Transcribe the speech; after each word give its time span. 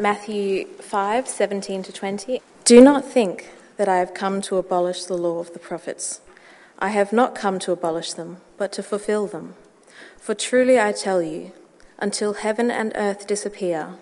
Matthew 0.00 0.64
5 0.66 1.28
17 1.28 1.82
to 1.82 1.92
20. 1.92 2.40
Do 2.64 2.80
not 2.80 3.04
think 3.04 3.50
that 3.76 3.86
I 3.86 3.98
have 3.98 4.14
come 4.14 4.40
to 4.40 4.56
abolish 4.56 5.04
the 5.04 5.18
law 5.18 5.40
of 5.40 5.52
the 5.52 5.58
prophets. 5.58 6.22
I 6.78 6.88
have 6.88 7.12
not 7.12 7.34
come 7.34 7.58
to 7.58 7.72
abolish 7.72 8.14
them, 8.14 8.38
but 8.56 8.72
to 8.72 8.82
fulfill 8.82 9.26
them. 9.26 9.56
For 10.16 10.34
truly 10.34 10.80
I 10.80 10.92
tell 10.92 11.20
you, 11.20 11.52
until 11.98 12.32
heaven 12.32 12.70
and 12.70 12.92
earth 12.94 13.26
disappear, 13.26 13.96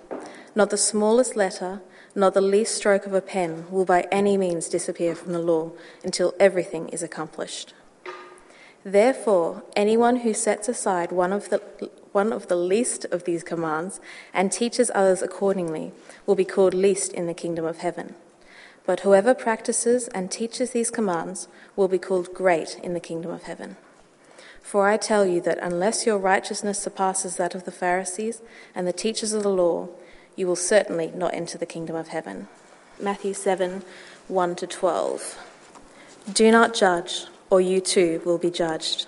not 0.55 0.71
the 0.71 0.77
smallest 0.77 1.35
letter, 1.35 1.81
not 2.15 2.33
the 2.33 2.41
least 2.41 2.77
stroke 2.77 3.05
of 3.05 3.13
a 3.13 3.21
pen 3.21 3.67
will 3.69 3.85
by 3.85 4.07
any 4.13 4.37
means 4.37 4.69
disappear 4.69 5.17
from 5.17 5.33
the 5.33 5.41
law 5.41 5.73
until 6.05 6.33
everything 6.39 6.89
is 6.91 7.03
accomplished. 7.03 7.75
Therefore, 8.85 9.65
anyone 9.75 10.19
who 10.19 10.33
sets 10.33 10.69
aside 10.69 11.11
one 11.11 11.33
of 11.33 11.51
the 11.51 11.61
one 12.13 12.33
of 12.33 12.49
the 12.49 12.57
least 12.57 13.05
of 13.07 13.25
these 13.25 13.43
commands 13.43 14.01
and 14.33 14.51
teaches 14.51 14.91
others 14.95 15.23
accordingly 15.23 15.93
will 16.27 16.35
be 16.35 16.45
called 16.45 16.75
least 16.75 17.13
in 17.13 17.27
the 17.27 17.35
kingdom 17.35 17.65
of 17.65 17.79
heaven. 17.79 18.15
But 18.87 19.01
whoever 19.01 19.35
practices 19.35 20.09
and 20.09 20.31
teaches 20.31 20.71
these 20.71 20.91
commands 20.91 21.49
will 21.77 21.89
be 21.89 21.99
called 21.99 22.33
great 22.33 22.79
in 22.83 22.95
the 22.95 23.01
kingdom 23.01 23.31
of 23.31 23.43
heaven. 23.43 23.77
For 24.63 24.87
I 24.87 24.97
tell 24.97 25.27
you 25.27 25.41
that 25.43 25.59
unless 25.63 26.07
your 26.07 26.19
righteousness 26.19 26.79
surpasses 26.79 27.37
that 27.37 27.55
of 27.55 27.65
the 27.65 27.73
Pharisees 27.73 28.41
and 28.75 28.87
the 28.87 28.93
teachers 28.93 29.33
of 29.33 29.43
the 29.43 29.51
law, 29.51 29.89
you 30.37 30.47
will 30.47 30.57
certainly 30.57 31.11
not 31.15 31.35
enter 31.35 31.59
the 31.59 31.67
kingdom 31.67 31.97
of 31.97 32.09
heaven. 32.09 32.49
Matthew 33.01 33.35
7 33.35 33.83
1 34.29 34.57
to 34.57 34.67
12. 34.67 35.39
Do 36.33 36.51
not 36.51 36.75
judge, 36.75 37.25
or 37.51 37.61
you 37.61 37.81
too 37.81 38.21
will 38.25 38.39
be 38.39 38.51
judged. 38.51 39.08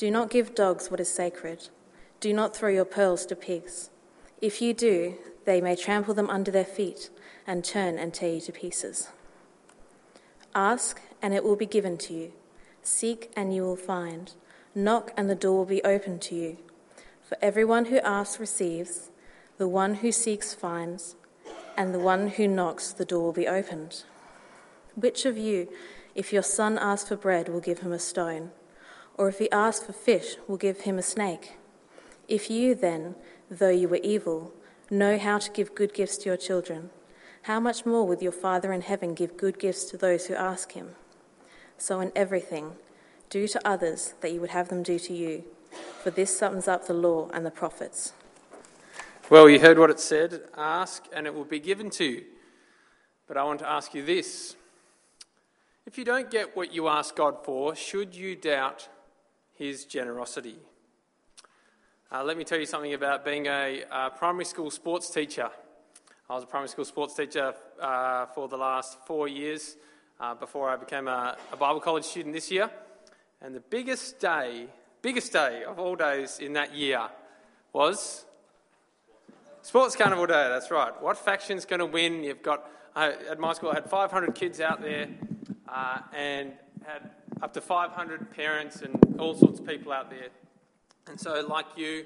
Do 0.00 0.10
not 0.10 0.30
give 0.30 0.54
dogs 0.54 0.90
what 0.90 0.98
is 0.98 1.10
sacred. 1.10 1.68
Do 2.20 2.32
not 2.32 2.56
throw 2.56 2.70
your 2.70 2.86
pearls 2.86 3.26
to 3.26 3.36
pigs. 3.36 3.90
If 4.40 4.62
you 4.62 4.72
do, 4.72 5.16
they 5.44 5.60
may 5.60 5.76
trample 5.76 6.14
them 6.14 6.30
under 6.30 6.50
their 6.50 6.64
feet 6.64 7.10
and 7.46 7.62
turn 7.62 7.98
and 7.98 8.14
tear 8.14 8.36
you 8.36 8.40
to 8.40 8.52
pieces. 8.52 9.08
Ask, 10.54 11.02
and 11.20 11.34
it 11.34 11.44
will 11.44 11.54
be 11.54 11.66
given 11.66 11.98
to 11.98 12.14
you. 12.14 12.32
Seek, 12.82 13.30
and 13.36 13.54
you 13.54 13.60
will 13.60 13.76
find. 13.76 14.32
Knock, 14.74 15.12
and 15.18 15.28
the 15.28 15.34
door 15.34 15.58
will 15.58 15.64
be 15.66 15.84
opened 15.84 16.22
to 16.22 16.34
you. 16.34 16.56
For 17.20 17.36
everyone 17.42 17.84
who 17.84 17.98
asks 17.98 18.40
receives, 18.40 19.10
the 19.58 19.68
one 19.68 19.96
who 19.96 20.12
seeks 20.12 20.54
finds, 20.54 21.14
and 21.76 21.92
the 21.92 21.98
one 21.98 22.28
who 22.28 22.48
knocks, 22.48 22.90
the 22.90 23.04
door 23.04 23.24
will 23.24 23.32
be 23.34 23.46
opened. 23.46 24.04
Which 24.94 25.26
of 25.26 25.36
you, 25.36 25.68
if 26.14 26.32
your 26.32 26.42
son 26.42 26.78
asks 26.78 27.10
for 27.10 27.16
bread, 27.16 27.50
will 27.50 27.60
give 27.60 27.80
him 27.80 27.92
a 27.92 27.98
stone? 27.98 28.52
Or 29.20 29.28
if 29.28 29.38
he 29.38 29.50
asks 29.50 29.84
for 29.84 29.92
fish, 29.92 30.36
will 30.48 30.56
give 30.56 30.80
him 30.80 30.98
a 30.98 31.02
snake? 31.02 31.58
If 32.26 32.48
you 32.48 32.74
then, 32.74 33.16
though 33.50 33.68
you 33.68 33.86
were 33.86 34.00
evil, 34.02 34.54
know 34.88 35.18
how 35.18 35.36
to 35.36 35.50
give 35.50 35.74
good 35.74 35.92
gifts 35.92 36.16
to 36.18 36.30
your 36.30 36.38
children, 36.38 36.88
how 37.42 37.60
much 37.60 37.84
more 37.84 38.06
will 38.06 38.22
your 38.22 38.32
Father 38.32 38.72
in 38.72 38.80
heaven 38.80 39.12
give 39.12 39.36
good 39.36 39.58
gifts 39.58 39.84
to 39.90 39.98
those 39.98 40.24
who 40.24 40.34
ask 40.34 40.72
him? 40.72 40.92
So 41.76 42.00
in 42.00 42.12
everything, 42.16 42.76
do 43.28 43.46
to 43.48 43.60
others 43.68 44.14
that 44.22 44.32
you 44.32 44.40
would 44.40 44.56
have 44.56 44.70
them 44.70 44.82
do 44.82 44.98
to 44.98 45.12
you 45.12 45.44
for 46.02 46.08
this 46.08 46.38
sums 46.38 46.66
up 46.66 46.86
the 46.86 46.94
law 46.94 47.28
and 47.34 47.44
the 47.44 47.50
prophets. 47.50 48.14
Well, 49.28 49.50
you 49.50 49.60
heard 49.60 49.78
what 49.78 49.90
it 49.90 50.00
said 50.00 50.44
ask 50.56 51.04
and 51.12 51.26
it 51.26 51.34
will 51.34 51.44
be 51.44 51.60
given 51.60 51.90
to 51.90 52.04
you. 52.04 52.24
But 53.28 53.36
I 53.36 53.44
want 53.44 53.58
to 53.58 53.68
ask 53.68 53.92
you 53.92 54.02
this 54.02 54.56
if 55.84 55.98
you 55.98 56.06
don't 56.06 56.30
get 56.30 56.56
what 56.56 56.72
you 56.72 56.88
ask 56.88 57.14
God 57.14 57.44
for, 57.44 57.76
should 57.76 58.14
you 58.14 58.34
doubt 58.34 58.88
his 59.60 59.84
generosity? 59.84 60.56
Uh, 62.10 62.24
let 62.24 62.38
me 62.38 62.44
tell 62.44 62.58
you 62.58 62.64
something 62.64 62.94
about 62.94 63.26
being 63.26 63.46
a 63.46 63.84
uh, 63.90 64.08
primary 64.08 64.46
school 64.46 64.70
sports 64.70 65.10
teacher. 65.10 65.50
I 66.30 66.34
was 66.34 66.44
a 66.44 66.46
primary 66.46 66.70
school 66.70 66.86
sports 66.86 67.14
teacher 67.14 67.52
uh, 67.78 68.24
for 68.34 68.48
the 68.48 68.56
last 68.56 68.96
four 69.06 69.28
years 69.28 69.76
uh, 70.18 70.34
before 70.34 70.70
I 70.70 70.76
became 70.76 71.08
a, 71.08 71.36
a 71.52 71.56
Bible 71.58 71.80
college 71.80 72.04
student 72.04 72.34
this 72.34 72.50
year. 72.50 72.70
And 73.42 73.54
the 73.54 73.60
biggest 73.60 74.18
day 74.18 74.68
biggest 75.02 75.32
day 75.32 75.62
of 75.64 75.78
all 75.78 75.94
days 75.94 76.38
in 76.40 76.54
that 76.54 76.74
year 76.74 77.08
was 77.74 78.24
Sports 79.62 79.94
Carnival 79.94 80.26
Day, 80.26 80.48
that's 80.48 80.70
right. 80.70 80.92
What 81.02 81.18
faction's 81.18 81.66
going 81.66 81.80
to 81.80 81.86
win? 81.86 82.24
You've 82.24 82.42
got, 82.42 82.70
uh, 82.96 83.12
at 83.30 83.38
my 83.38 83.52
school, 83.52 83.70
I 83.70 83.74
had 83.74 83.90
500 83.90 84.34
kids 84.34 84.60
out 84.60 84.80
there 84.80 85.08
uh, 85.68 85.98
and 86.14 86.52
had 86.82 87.10
up 87.42 87.52
to 87.54 87.60
500 87.60 88.30
parents 88.30 88.82
and 88.82 89.16
all 89.18 89.34
sorts 89.34 89.60
of 89.60 89.66
people 89.66 89.92
out 89.92 90.10
there. 90.10 90.28
And 91.08 91.18
so, 91.18 91.44
like 91.46 91.66
you, 91.76 92.04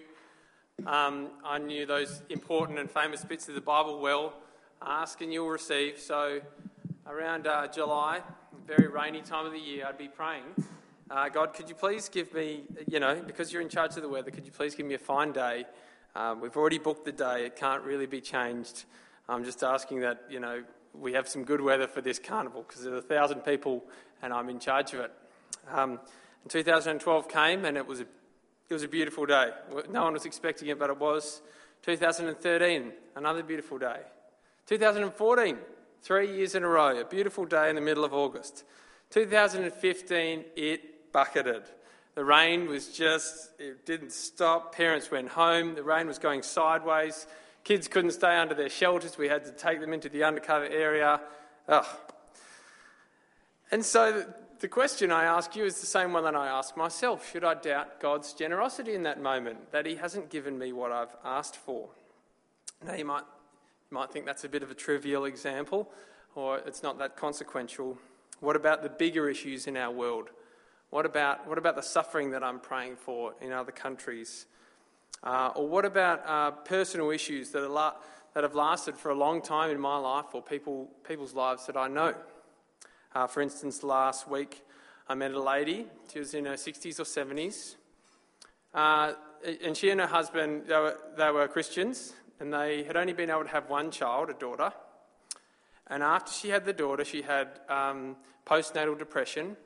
um, 0.87 1.28
I 1.45 1.59
knew 1.59 1.87
those 1.87 2.22
important 2.28 2.78
and 2.78 2.91
famous 2.91 3.25
bits 3.25 3.49
of 3.49 3.55
the 3.55 3.61
Bible 3.61 4.00
well. 4.00 4.34
Ask 4.81 5.21
and 5.21 5.33
you'll 5.33 5.49
receive. 5.49 5.99
So, 5.99 6.41
around 7.06 7.47
uh, 7.47 7.69
July, 7.69 8.21
very 8.67 8.89
rainy 8.89 9.21
time 9.21 9.47
of 9.47 9.53
the 9.53 9.59
year, 9.59 9.87
I'd 9.87 9.99
be 9.99 10.09
praying 10.09 10.45
uh, 11.11 11.28
God, 11.28 11.55
could 11.55 11.69
you 11.69 11.75
please 11.75 12.09
give 12.09 12.33
me, 12.33 12.62
you 12.89 12.99
know, 12.99 13.21
because 13.27 13.53
you're 13.53 13.62
in 13.62 13.69
charge 13.69 13.97
of 13.97 14.03
the 14.03 14.09
weather, 14.09 14.31
could 14.31 14.47
you 14.47 14.53
please 14.53 14.75
give 14.75 14.87
me 14.87 14.95
a 14.95 14.99
fine 14.99 15.33
day? 15.33 15.66
Um, 16.16 16.41
we've 16.41 16.56
already 16.56 16.78
booked 16.78 17.05
the 17.05 17.12
day, 17.12 17.47
it 17.47 17.56
can't 17.56 17.83
really 17.83 18.06
be 18.06 18.21
changed. 18.21 18.84
I'm 19.28 19.45
just 19.45 19.62
asking 19.62 20.01
that, 20.01 20.25
you 20.31 20.41
know, 20.41 20.65
we 20.93 21.12
have 21.12 21.28
some 21.28 21.45
good 21.45 21.61
weather 21.61 21.87
for 21.87 22.01
this 22.01 22.19
carnival 22.19 22.65
because 22.66 22.84
there's 22.84 22.99
a 22.99 23.06
thousand 23.06 23.41
people 23.41 23.84
and 24.22 24.33
I'm 24.33 24.49
in 24.49 24.59
charge 24.59 24.95
of 24.95 25.01
it. 25.01 25.12
Um, 25.70 26.00
2012 26.48 27.28
came 27.28 27.64
and 27.64 27.76
it 27.76 27.86
was, 27.86 28.00
a, 28.00 28.06
it 28.69 28.72
was 28.72 28.82
a 28.82 28.88
beautiful 28.88 29.26
day. 29.26 29.50
No 29.91 30.04
one 30.04 30.12
was 30.12 30.26
expecting 30.26 30.69
it, 30.69 30.78
but 30.78 30.91
it 30.91 30.98
was. 30.98 31.41
2013, 31.82 32.92
another 33.16 33.42
beautiful 33.42 33.78
day. 33.78 34.00
2014, 34.66 35.58
three 36.03 36.36
years 36.36 36.54
in 36.54 36.62
a 36.64 36.69
row, 36.69 36.98
a 36.98 37.04
beautiful 37.04 37.44
day 37.44 37.69
in 37.69 37.74
the 37.74 37.80
middle 37.80 38.04
of 38.04 38.14
August. 38.14 38.64
2015, 39.10 40.44
it 40.56 41.12
bucketed. 41.12 41.62
The 42.14 42.24
rain 42.24 42.66
was 42.66 42.88
just, 42.88 43.50
it 43.58 43.84
didn't 43.84 44.12
stop. 44.12 44.74
Parents 44.74 45.10
went 45.10 45.28
home. 45.28 45.74
The 45.74 45.82
rain 45.82 46.06
was 46.06 46.19
going 46.19 46.42
sideways. 46.42 47.26
Kids 47.64 47.88
couldn't 47.88 48.12
stay 48.12 48.36
under 48.36 48.54
their 48.54 48.69
shelters. 48.69 49.19
We 49.19 49.28
had 49.28 49.44
to 49.47 49.50
take 49.50 49.80
them 49.80 49.92
into 49.92 50.08
the 50.08 50.24
undercover 50.24 50.66
area. 50.66 51.20
Ugh. 51.69 51.86
And 53.70 53.84
so 53.84 54.24
the 54.64 54.69
question 54.69 55.12
I 55.12 55.25
ask 55.25 55.54
you 55.56 55.66
is 55.66 55.78
the 55.82 55.86
same 55.86 56.14
one 56.14 56.25
that 56.25 56.34
I 56.34 56.48
ask 56.48 56.75
myself. 56.75 57.30
Should 57.30 57.44
I 57.44 57.52
doubt 57.52 58.00
God's 58.00 58.32
generosity 58.32 58.94
in 58.94 59.02
that 59.02 59.20
moment, 59.20 59.72
that 59.72 59.84
He 59.84 59.97
hasn't 59.97 60.30
given 60.30 60.58
me 60.58 60.72
what 60.72 60.91
I've 60.91 61.14
asked 61.22 61.54
for? 61.54 61.91
Now, 62.82 62.94
you 62.94 63.04
might, 63.04 63.24
you 63.91 63.94
might 63.94 64.10
think 64.10 64.24
that's 64.24 64.44
a 64.44 64.48
bit 64.48 64.62
of 64.62 64.70
a 64.70 64.74
trivial 64.74 65.26
example, 65.26 65.92
or 66.34 66.60
it's 66.60 66.82
not 66.82 66.98
that 67.00 67.14
consequential. 67.14 67.98
What 68.41 68.56
about 68.56 68.82
the 68.82 68.88
bigger 68.88 69.28
issues 69.28 69.66
in 69.66 69.76
our 69.76 69.91
world? 69.91 70.30
What 70.88 71.04
about, 71.04 71.47
what 71.47 71.58
about 71.58 71.76
the 71.76 71.82
suffering 71.82 72.30
that 72.30 72.42
I'm 72.42 72.58
praying 72.58 72.97
for 72.97 73.34
in 73.42 73.53
other 73.53 73.70
countries? 73.70 74.47
Uh, 75.22 75.50
or 75.54 75.69
what 75.69 75.84
about 75.84 76.22
uh, 76.26 76.53
personal 76.53 77.10
issues 77.10 77.50
that, 77.50 77.70
la- 77.70 77.97
that 78.32 78.44
have 78.44 78.54
lasted 78.54 78.97
for 78.97 79.10
a 79.10 79.14
long 79.14 79.42
time 79.42 79.70
in 79.70 79.78
my 79.78 79.98
life 79.98 80.32
or 80.32 80.41
people, 80.41 80.88
people's 81.06 81.34
lives 81.34 81.66
that 81.66 81.77
I 81.77 81.86
know? 81.89 82.15
Uh, 83.15 83.27
for 83.27 83.41
instance, 83.41 83.83
last 83.83 84.28
week 84.28 84.63
I 85.09 85.15
met 85.15 85.33
a 85.33 85.41
lady, 85.41 85.87
she 86.13 86.19
was 86.19 86.34
in 86.34 86.47
her 86.47 86.55
60s 86.55 86.99
or 86.99 87.05
70s, 87.05 87.77
uh, 88.75 89.13
and 89.63 89.77
she 89.77 89.91
and 89.91 90.01
her 90.01 90.07
husband, 90.07 90.65
they 90.66 90.75
were, 90.75 90.97
they 91.16 91.31
were 91.31 91.47
Christians, 91.47 92.15
and 92.41 92.53
they 92.53 92.83
had 92.83 92.97
only 92.97 93.13
been 93.13 93.31
able 93.31 93.45
to 93.45 93.51
have 93.51 93.69
one 93.69 93.91
child, 93.91 94.31
a 94.31 94.34
daughter. 94.34 94.72
And 95.87 96.03
after 96.03 96.33
she 96.33 96.49
had 96.49 96.65
the 96.65 96.72
daughter, 96.72 97.05
she 97.05 97.22
had 97.22 97.61
um, 97.69 98.16
postnatal 98.47 98.99
depression 98.99 99.57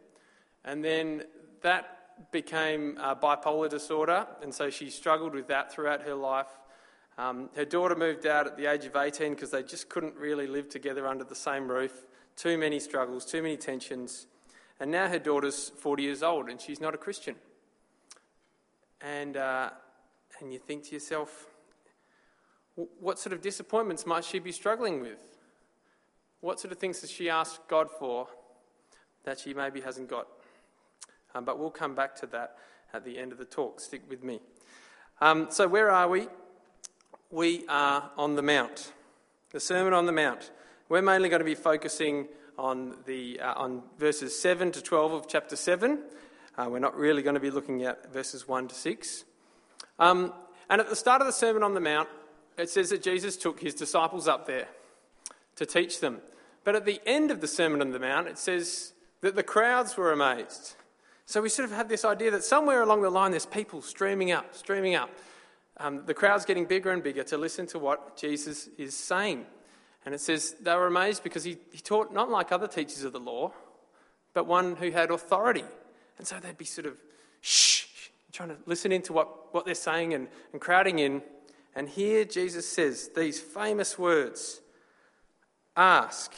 and 0.68 0.84
then 0.84 1.22
that 1.62 2.30
became 2.30 2.98
uh, 3.00 3.14
bipolar 3.14 3.70
disorder, 3.70 4.26
and 4.42 4.52
so 4.52 4.70
she 4.70 4.90
struggled 4.90 5.34
with 5.34 5.48
that 5.48 5.72
throughout 5.72 6.02
her 6.02 6.14
life. 6.14 6.48
Um, 7.16 7.48
her 7.56 7.64
daughter 7.64 7.94
moved 7.94 8.26
out 8.26 8.46
at 8.46 8.56
the 8.56 8.66
age 8.66 8.84
of 8.84 8.94
18 8.94 9.34
because 9.34 9.50
they 9.50 9.62
just 9.62 9.88
couldn't 9.88 10.14
really 10.16 10.46
live 10.46 10.68
together 10.68 11.06
under 11.06 11.24
the 11.24 11.34
same 11.34 11.68
roof. 11.68 12.06
Too 12.38 12.56
many 12.56 12.78
struggles, 12.78 13.24
too 13.24 13.42
many 13.42 13.56
tensions. 13.56 14.28
And 14.78 14.92
now 14.92 15.08
her 15.08 15.18
daughter's 15.18 15.70
40 15.70 16.04
years 16.04 16.22
old 16.22 16.48
and 16.48 16.60
she's 16.60 16.80
not 16.80 16.94
a 16.94 16.96
Christian. 16.96 17.34
And, 19.00 19.36
uh, 19.36 19.70
and 20.38 20.52
you 20.52 20.60
think 20.60 20.84
to 20.84 20.92
yourself, 20.92 21.46
what 23.00 23.18
sort 23.18 23.32
of 23.32 23.40
disappointments 23.40 24.06
might 24.06 24.24
she 24.24 24.38
be 24.38 24.52
struggling 24.52 25.00
with? 25.00 25.18
What 26.40 26.60
sort 26.60 26.70
of 26.70 26.78
things 26.78 27.00
has 27.00 27.10
she 27.10 27.28
asked 27.28 27.66
God 27.66 27.88
for 27.90 28.28
that 29.24 29.40
she 29.40 29.52
maybe 29.52 29.80
hasn't 29.80 30.08
got? 30.08 30.28
Um, 31.34 31.44
but 31.44 31.58
we'll 31.58 31.70
come 31.70 31.96
back 31.96 32.14
to 32.20 32.26
that 32.26 32.56
at 32.94 33.04
the 33.04 33.18
end 33.18 33.32
of 33.32 33.38
the 33.38 33.44
talk. 33.46 33.80
Stick 33.80 34.02
with 34.08 34.22
me. 34.22 34.38
Um, 35.20 35.48
so, 35.50 35.66
where 35.66 35.90
are 35.90 36.08
we? 36.08 36.28
We 37.32 37.66
are 37.68 38.12
on 38.16 38.36
the 38.36 38.42
Mount, 38.42 38.92
the 39.50 39.58
Sermon 39.58 39.92
on 39.92 40.06
the 40.06 40.12
Mount. 40.12 40.52
We're 40.90 41.02
mainly 41.02 41.28
going 41.28 41.40
to 41.40 41.44
be 41.44 41.54
focusing 41.54 42.28
on, 42.56 42.94
the, 43.04 43.40
uh, 43.40 43.52
on 43.56 43.82
verses 43.98 44.40
7 44.40 44.72
to 44.72 44.82
12 44.82 45.12
of 45.12 45.28
chapter 45.28 45.54
7. 45.54 45.98
Uh, 46.56 46.66
we're 46.70 46.78
not 46.78 46.96
really 46.96 47.20
going 47.20 47.34
to 47.34 47.40
be 47.40 47.50
looking 47.50 47.82
at 47.84 48.10
verses 48.10 48.48
1 48.48 48.68
to 48.68 48.74
6. 48.74 49.24
Um, 49.98 50.32
and 50.70 50.80
at 50.80 50.88
the 50.88 50.96
start 50.96 51.20
of 51.20 51.26
the 51.26 51.32
Sermon 51.34 51.62
on 51.62 51.74
the 51.74 51.80
Mount, 51.80 52.08
it 52.56 52.70
says 52.70 52.88
that 52.88 53.02
Jesus 53.02 53.36
took 53.36 53.60
his 53.60 53.74
disciples 53.74 54.26
up 54.26 54.46
there 54.46 54.66
to 55.56 55.66
teach 55.66 56.00
them. 56.00 56.22
But 56.64 56.74
at 56.74 56.86
the 56.86 57.02
end 57.04 57.30
of 57.30 57.42
the 57.42 57.48
Sermon 57.48 57.82
on 57.82 57.90
the 57.90 57.98
Mount, 57.98 58.26
it 58.26 58.38
says 58.38 58.94
that 59.20 59.36
the 59.36 59.42
crowds 59.42 59.94
were 59.98 60.10
amazed. 60.10 60.74
So 61.26 61.42
we 61.42 61.50
sort 61.50 61.68
of 61.68 61.76
have 61.76 61.90
this 61.90 62.06
idea 62.06 62.30
that 62.30 62.44
somewhere 62.44 62.80
along 62.80 63.02
the 63.02 63.10
line 63.10 63.32
there's 63.32 63.44
people 63.44 63.82
streaming 63.82 64.32
up, 64.32 64.54
streaming 64.54 64.94
up. 64.94 65.10
Um, 65.76 66.06
the 66.06 66.14
crowd's 66.14 66.46
getting 66.46 66.64
bigger 66.64 66.90
and 66.90 67.02
bigger 67.02 67.24
to 67.24 67.36
listen 67.36 67.66
to 67.66 67.78
what 67.78 68.16
Jesus 68.16 68.70
is 68.78 68.96
saying. 68.96 69.44
And 70.08 70.14
it 70.14 70.22
says 70.22 70.56
they 70.62 70.74
were 70.74 70.86
amazed 70.86 71.22
because 71.22 71.44
he, 71.44 71.58
he 71.70 71.80
taught 71.80 72.14
not 72.14 72.30
like 72.30 72.50
other 72.50 72.66
teachers 72.66 73.04
of 73.04 73.12
the 73.12 73.20
law, 73.20 73.52
but 74.32 74.46
one 74.46 74.74
who 74.76 74.90
had 74.90 75.10
authority. 75.10 75.64
And 76.16 76.26
so 76.26 76.40
they'd 76.40 76.56
be 76.56 76.64
sort 76.64 76.86
of 76.86 76.94
shh, 77.42 77.84
trying 78.32 78.48
to 78.48 78.56
listen 78.64 78.90
into 78.90 79.12
what, 79.12 79.52
what 79.52 79.66
they're 79.66 79.74
saying 79.74 80.14
and, 80.14 80.28
and 80.52 80.62
crowding 80.62 80.98
in. 80.98 81.20
And 81.74 81.90
here 81.90 82.24
Jesus 82.24 82.66
says 82.66 83.10
these 83.14 83.38
famous 83.38 83.98
words 83.98 84.62
Ask, 85.76 86.32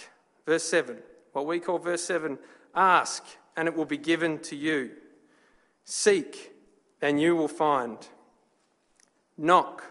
verse 0.47 0.65
7, 0.65 0.97
what 1.33 1.47
we 1.47 1.61
call 1.61 1.79
verse 1.79 2.03
7 2.03 2.41
ask, 2.75 3.25
and 3.57 3.69
it 3.69 3.77
will 3.77 3.85
be 3.85 3.99
given 3.99 4.41
to 4.41 4.57
you. 4.57 4.91
Seek, 5.85 6.55
and 7.01 7.21
you 7.21 7.37
will 7.37 7.47
find. 7.47 7.99
Knock, 9.39 9.85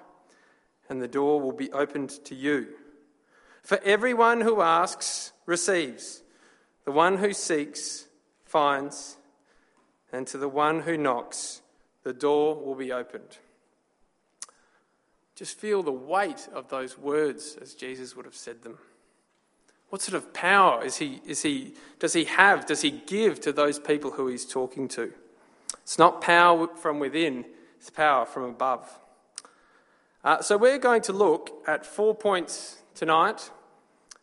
and 0.90 1.02
the 1.02 1.08
door 1.08 1.40
will 1.40 1.54
be 1.54 1.72
opened 1.72 2.10
to 2.26 2.36
you. 2.36 2.74
For 3.70 3.80
everyone 3.84 4.42
who 4.42 4.64
asks 4.64 5.32
receives, 5.46 6.24
the 6.86 6.92
one 6.92 7.18
who 7.18 7.34
seeks 7.34 8.08
finds, 8.44 9.18
and 10.12 10.26
to 10.26 10.40
the 10.40 10.50
one 10.50 10.80
who 10.80 10.98
knocks, 10.98 11.62
the 12.02 12.12
door 12.12 12.56
will 12.56 12.74
be 12.74 12.92
opened. 12.92 13.38
Just 15.36 15.60
feel 15.60 15.84
the 15.84 15.92
weight 15.92 16.50
of 16.52 16.70
those 16.70 16.98
words 16.98 17.60
as 17.62 17.76
Jesus 17.76 18.16
would 18.16 18.26
have 18.26 18.34
said 18.34 18.64
them. 18.64 18.80
What 19.90 20.02
sort 20.02 20.16
of 20.16 20.34
power 20.34 20.84
is 20.84 20.98
he, 20.98 21.22
is 21.24 21.44
he, 21.44 21.76
does 22.00 22.14
he 22.14 22.24
have, 22.24 22.66
does 22.66 22.82
he 22.82 22.90
give 22.90 23.40
to 23.42 23.54
those 23.54 23.78
people 23.78 24.10
who 24.10 24.30
he's 24.30 24.48
talking 24.48 24.88
to? 24.88 25.14
It's 25.84 26.00
not 26.00 26.22
power 26.22 26.70
from 26.76 26.98
within, 26.98 27.46
it's 27.78 27.92
power 27.92 28.26
from 28.26 28.46
above. 28.46 28.98
Uh, 30.24 30.42
so 30.42 30.58
we're 30.58 30.80
going 30.80 31.04
to 31.04 31.14
look 31.14 31.52
at 31.68 31.86
four 31.86 32.16
points 32.16 32.82
tonight, 32.96 33.52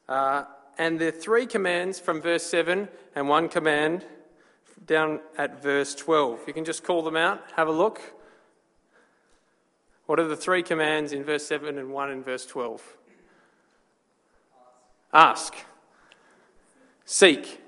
uh, 0.08 0.44
and 0.79 0.99
the 0.99 1.11
three 1.11 1.47
commands 1.47 1.99
from 1.99 2.20
verse 2.20 2.43
7 2.44 2.88
and 3.14 3.29
one 3.29 3.49
command 3.49 4.05
down 4.87 5.20
at 5.37 5.62
verse 5.62 5.94
12. 5.94 6.41
You 6.47 6.53
can 6.53 6.64
just 6.64 6.85
call 6.85 7.03
them 7.03 7.17
out, 7.17 7.43
have 7.56 7.69
a 7.69 7.73
look. 7.73 8.00
What 10.06 10.20
are 10.20 10.29
the 10.29 10.37
three 10.37 10.62
commands 10.62 11.12
in 11.12 11.25
verse 11.25 11.47
7 11.47 11.79
and 11.79 11.91
one 11.91 12.11
in 12.11 12.23
verse 12.23 12.47
12? 12.47 12.97
Ask, 15.12 15.55
seek, 17.05 17.61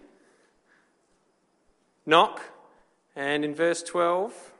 knock, 2.04 2.42
and 3.16 3.44
in 3.44 3.54
verse 3.54 3.82
12, 3.82 4.52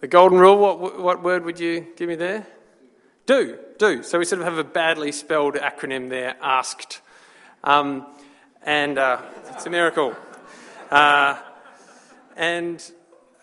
the 0.00 0.08
golden 0.08 0.38
rule, 0.38 0.58
what, 0.58 0.98
what 1.00 1.22
word 1.22 1.44
would 1.44 1.60
you 1.60 1.86
give 1.96 2.08
me 2.08 2.16
there? 2.16 2.46
Do, 3.32 3.58
do. 3.78 4.02
So 4.02 4.18
we 4.18 4.26
sort 4.26 4.42
of 4.42 4.44
have 4.46 4.58
a 4.58 4.62
badly 4.62 5.10
spelled 5.10 5.54
acronym 5.54 6.10
there, 6.10 6.36
asked. 6.42 7.00
Um, 7.64 8.06
and 8.62 8.98
uh, 8.98 9.22
it's 9.52 9.64
a 9.64 9.70
miracle. 9.70 10.14
Uh, 10.90 11.38
and 12.36 12.92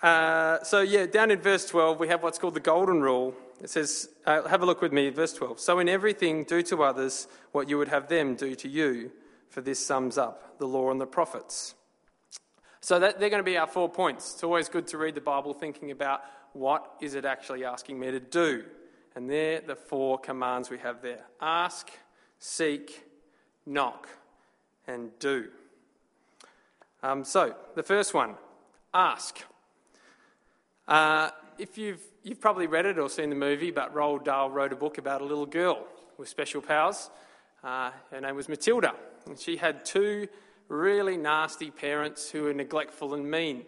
uh, 0.04 0.62
so, 0.62 0.82
yeah, 0.82 1.08
down 1.08 1.32
in 1.32 1.42
verse 1.42 1.66
12, 1.66 2.00
we 2.00 2.08
have 2.10 2.22
what's 2.22 2.38
called 2.38 2.54
the 2.54 2.60
golden 2.60 3.02
rule. 3.02 3.34
It 3.64 3.72
says, 3.72 4.10
uh, 4.28 4.48
have 4.48 4.62
a 4.62 4.66
look 4.68 4.80
with 4.84 4.94
me, 4.94 5.10
verse 5.10 5.34
12. 5.34 5.60
So, 5.60 5.80
in 5.80 5.90
everything, 5.90 6.44
do 6.44 6.62
to 6.62 6.84
others 6.84 7.28
what 7.52 7.68
you 7.68 7.80
would 7.80 7.88
have 7.88 8.10
them 8.10 8.36
do 8.36 8.54
to 8.54 8.70
you, 8.70 9.10
for 9.50 9.62
this 9.62 9.84
sums 9.84 10.20
up 10.20 10.60
the 10.60 10.68
law 10.68 10.92
and 10.92 11.02
the 11.02 11.08
prophets. 11.08 11.74
So, 12.80 13.00
that, 13.00 13.20
they're 13.20 13.32
going 13.32 13.44
to 13.44 13.52
be 13.52 13.58
our 13.58 13.66
four 13.66 13.90
points. 13.90 14.36
It's 14.36 14.44
always 14.44 14.70
good 14.70 14.86
to 14.90 15.00
read 15.00 15.16
the 15.16 15.22
Bible 15.22 15.56
thinking 15.56 15.90
about 15.90 16.22
what 16.54 16.86
is 17.02 17.16
it 17.16 17.26
actually 17.26 17.66
asking 17.66 18.00
me 18.00 18.12
to 18.12 18.20
do. 18.20 18.66
And 19.16 19.30
they're 19.30 19.62
the 19.62 19.76
four 19.76 20.18
commands 20.18 20.70
we 20.70 20.78
have 20.80 21.02
there 21.02 21.26
ask, 21.42 21.90
seek, 22.40 23.06
knock, 23.66 24.08
and 24.88 25.12
do. 25.20 25.48
Um, 27.02 27.24
so, 27.24 27.56
the 27.76 27.84
first 27.84 28.14
one 28.14 28.36
ask. 28.94 29.40
Uh, 30.88 31.30
if 31.58 31.78
you've, 31.78 32.02
you've 32.24 32.42
probably 32.42 32.68
read 32.68 32.86
it 32.86 32.98
or 32.98 33.10
seen 33.10 33.30
the 33.30 33.36
movie, 33.36 33.72
but 33.72 33.94
Roald 33.94 34.26
Dahl 34.26 34.50
wrote 34.50 34.74
a 34.74 34.76
book 34.76 34.98
about 34.98 35.22
a 35.22 35.26
little 35.26 35.46
girl 35.46 35.86
with 36.18 36.28
special 36.28 36.62
powers. 36.62 37.10
Uh, 37.64 37.92
her 38.12 38.22
name 38.22 38.36
was 38.36 38.50
Matilda, 38.50 38.94
and 39.28 39.38
she 39.38 39.58
had 39.58 39.86
two 39.86 40.28
really 40.68 41.18
nasty 41.18 41.72
parents 41.72 42.30
who 42.32 42.44
were 42.44 42.54
neglectful 42.54 43.14
and 43.14 43.30
mean. 43.30 43.64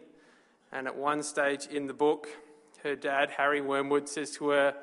And 0.71 0.87
at 0.87 0.95
one 0.95 1.23
stage 1.23 1.67
in 1.67 1.87
the 1.87 1.93
book, 1.93 2.27
her 2.83 2.95
dad, 2.95 3.31
Harry 3.31 3.61
Wormwood, 3.61 4.07
says 4.07 4.31
to 4.37 4.49
her, 4.49 4.75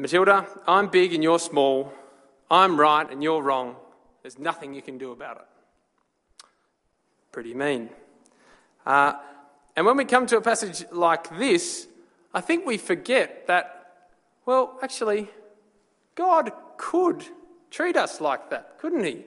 Matilda, 0.00 0.46
I'm 0.68 0.88
big 0.88 1.12
and 1.12 1.24
you're 1.24 1.40
small. 1.40 1.92
I'm 2.48 2.78
right 2.78 3.10
and 3.10 3.20
you're 3.20 3.42
wrong. 3.42 3.74
There's 4.22 4.38
nothing 4.38 4.72
you 4.72 4.80
can 4.80 4.96
do 4.96 5.10
about 5.10 5.38
it. 5.38 6.46
Pretty 7.32 7.52
mean. 7.52 7.90
Uh, 8.86 9.14
and 9.74 9.84
when 9.84 9.96
we 9.96 10.04
come 10.04 10.26
to 10.26 10.36
a 10.36 10.40
passage 10.40 10.84
like 10.92 11.36
this, 11.36 11.88
I 12.32 12.40
think 12.40 12.64
we 12.64 12.78
forget 12.78 13.48
that, 13.48 13.92
well, 14.46 14.78
actually, 14.82 15.28
God 16.14 16.52
could 16.76 17.24
treat 17.70 17.96
us 17.96 18.20
like 18.20 18.50
that, 18.50 18.78
couldn't 18.78 19.04
He? 19.04 19.24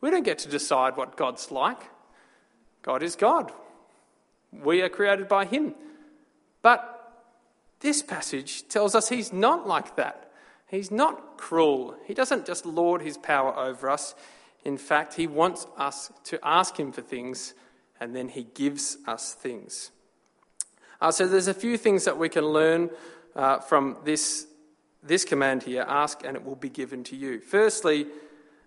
We 0.00 0.10
don't 0.10 0.24
get 0.24 0.38
to 0.40 0.48
decide 0.48 0.96
what 0.96 1.16
God's 1.16 1.52
like. 1.52 1.80
God 2.82 3.04
is 3.04 3.14
God. 3.14 3.52
We 4.52 4.82
are 4.82 4.88
created 4.88 5.28
by 5.28 5.44
Him. 5.44 5.74
But 6.62 6.97
this 7.80 8.02
passage 8.02 8.68
tells 8.68 8.94
us 8.94 9.08
He's 9.08 9.32
not 9.32 9.66
like 9.66 9.96
that. 9.96 10.30
He's 10.68 10.90
not 10.90 11.38
cruel. 11.38 11.96
He 12.06 12.14
doesn't 12.14 12.46
just 12.46 12.66
lord 12.66 13.02
His 13.02 13.16
power 13.16 13.56
over 13.56 13.88
us. 13.88 14.14
In 14.64 14.76
fact, 14.76 15.14
He 15.14 15.26
wants 15.26 15.66
us 15.76 16.12
to 16.24 16.38
ask 16.42 16.78
Him 16.78 16.92
for 16.92 17.02
things 17.02 17.54
and 18.00 18.14
then 18.14 18.28
he 18.28 18.44
gives 18.54 18.98
us 19.06 19.32
things. 19.32 19.90
Uh, 21.00 21.10
so 21.10 21.26
there's 21.26 21.48
a 21.48 21.54
few 21.54 21.76
things 21.76 22.04
that 22.04 22.18
we 22.18 22.28
can 22.28 22.44
learn 22.44 22.90
uh, 23.36 23.58
from 23.58 23.96
this, 24.04 24.46
this 25.02 25.24
command 25.24 25.62
here 25.62 25.84
ask 25.86 26.24
and 26.24 26.36
it 26.36 26.44
will 26.44 26.56
be 26.56 26.68
given 26.68 27.04
to 27.04 27.16
you. 27.16 27.40
Firstly, 27.40 28.06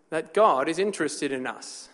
that 0.10 0.34
God 0.34 0.68
is 0.68 0.80
interested 0.80 1.32
in 1.32 1.48
us 1.48 1.90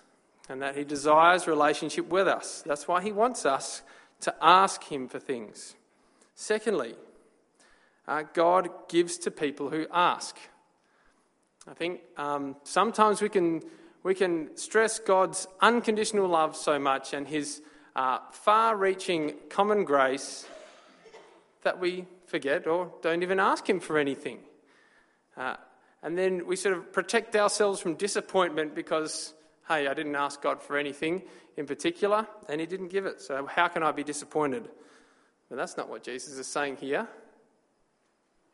and 0.50 0.62
that 0.62 0.75
he 0.75 0.83
desires 0.83 1.47
relationship 1.47 2.07
with 2.09 2.27
us. 2.27 2.63
That's 2.65 2.88
why 2.88 3.01
he 3.01 3.12
wants 3.12 3.45
us 3.45 3.81
to 4.21 4.33
ask 4.41 4.83
him 4.86 5.07
for 5.07 5.19
things. 5.19 5.75
Secondly, 6.36 6.95
uh, 8.08 8.24
God 8.34 8.70
gives 8.88 9.18
to 9.20 9.32
people 9.32 9.70
who 9.70 9.86
ask. 9.92 10.38
I 11.68 11.74
think 11.74 12.02
um, 12.18 12.56
sometimes 12.64 13.22
we 13.22 13.30
can 13.30 13.62
we 14.04 14.16
can 14.16 14.56
stress 14.56 15.00
God's 15.00 15.48
unconditional 15.60 16.28
love 16.30 16.56
so 16.56 16.80
much 16.80 17.14
and 17.14 17.28
his 17.28 17.62
uh, 17.96 18.20
far 18.32 18.78
reaching 18.78 19.34
common 19.50 19.84
grace 19.84 20.48
that 21.64 21.80
we 21.80 22.06
forget 22.28 22.68
or 22.68 22.94
don't 23.02 23.24
even 23.24 23.40
ask 23.40 23.68
him 23.70 23.82
for 23.82 23.98
anything. 23.98 24.40
Uh, 25.36 25.56
and 26.04 26.18
then 26.18 26.46
we 26.46 26.56
sort 26.56 26.78
of 26.78 26.94
protect 26.94 27.36
ourselves 27.36 27.82
from 27.82 27.96
disappointment 27.96 28.76
because, 28.76 29.34
hey, 29.68 29.88
I 29.88 29.94
didn't 29.94 30.16
ask 30.16 30.42
God 30.42 30.62
for 30.62 30.78
anything 30.78 31.24
in 31.58 31.66
particular 31.66 32.28
and 32.48 32.62
he 32.62 32.68
didn't 32.68 32.90
give 32.90 33.06
it. 33.06 33.20
So 33.20 33.46
how 33.46 33.68
can 33.68 33.84
I 33.84 33.92
be 33.92 34.04
disappointed? 34.04 34.70
But 35.50 35.58
that's 35.58 35.76
not 35.76 35.90
what 35.90 36.04
Jesus 36.04 36.38
is 36.38 36.48
saying 36.48 36.78
here. 36.78 37.08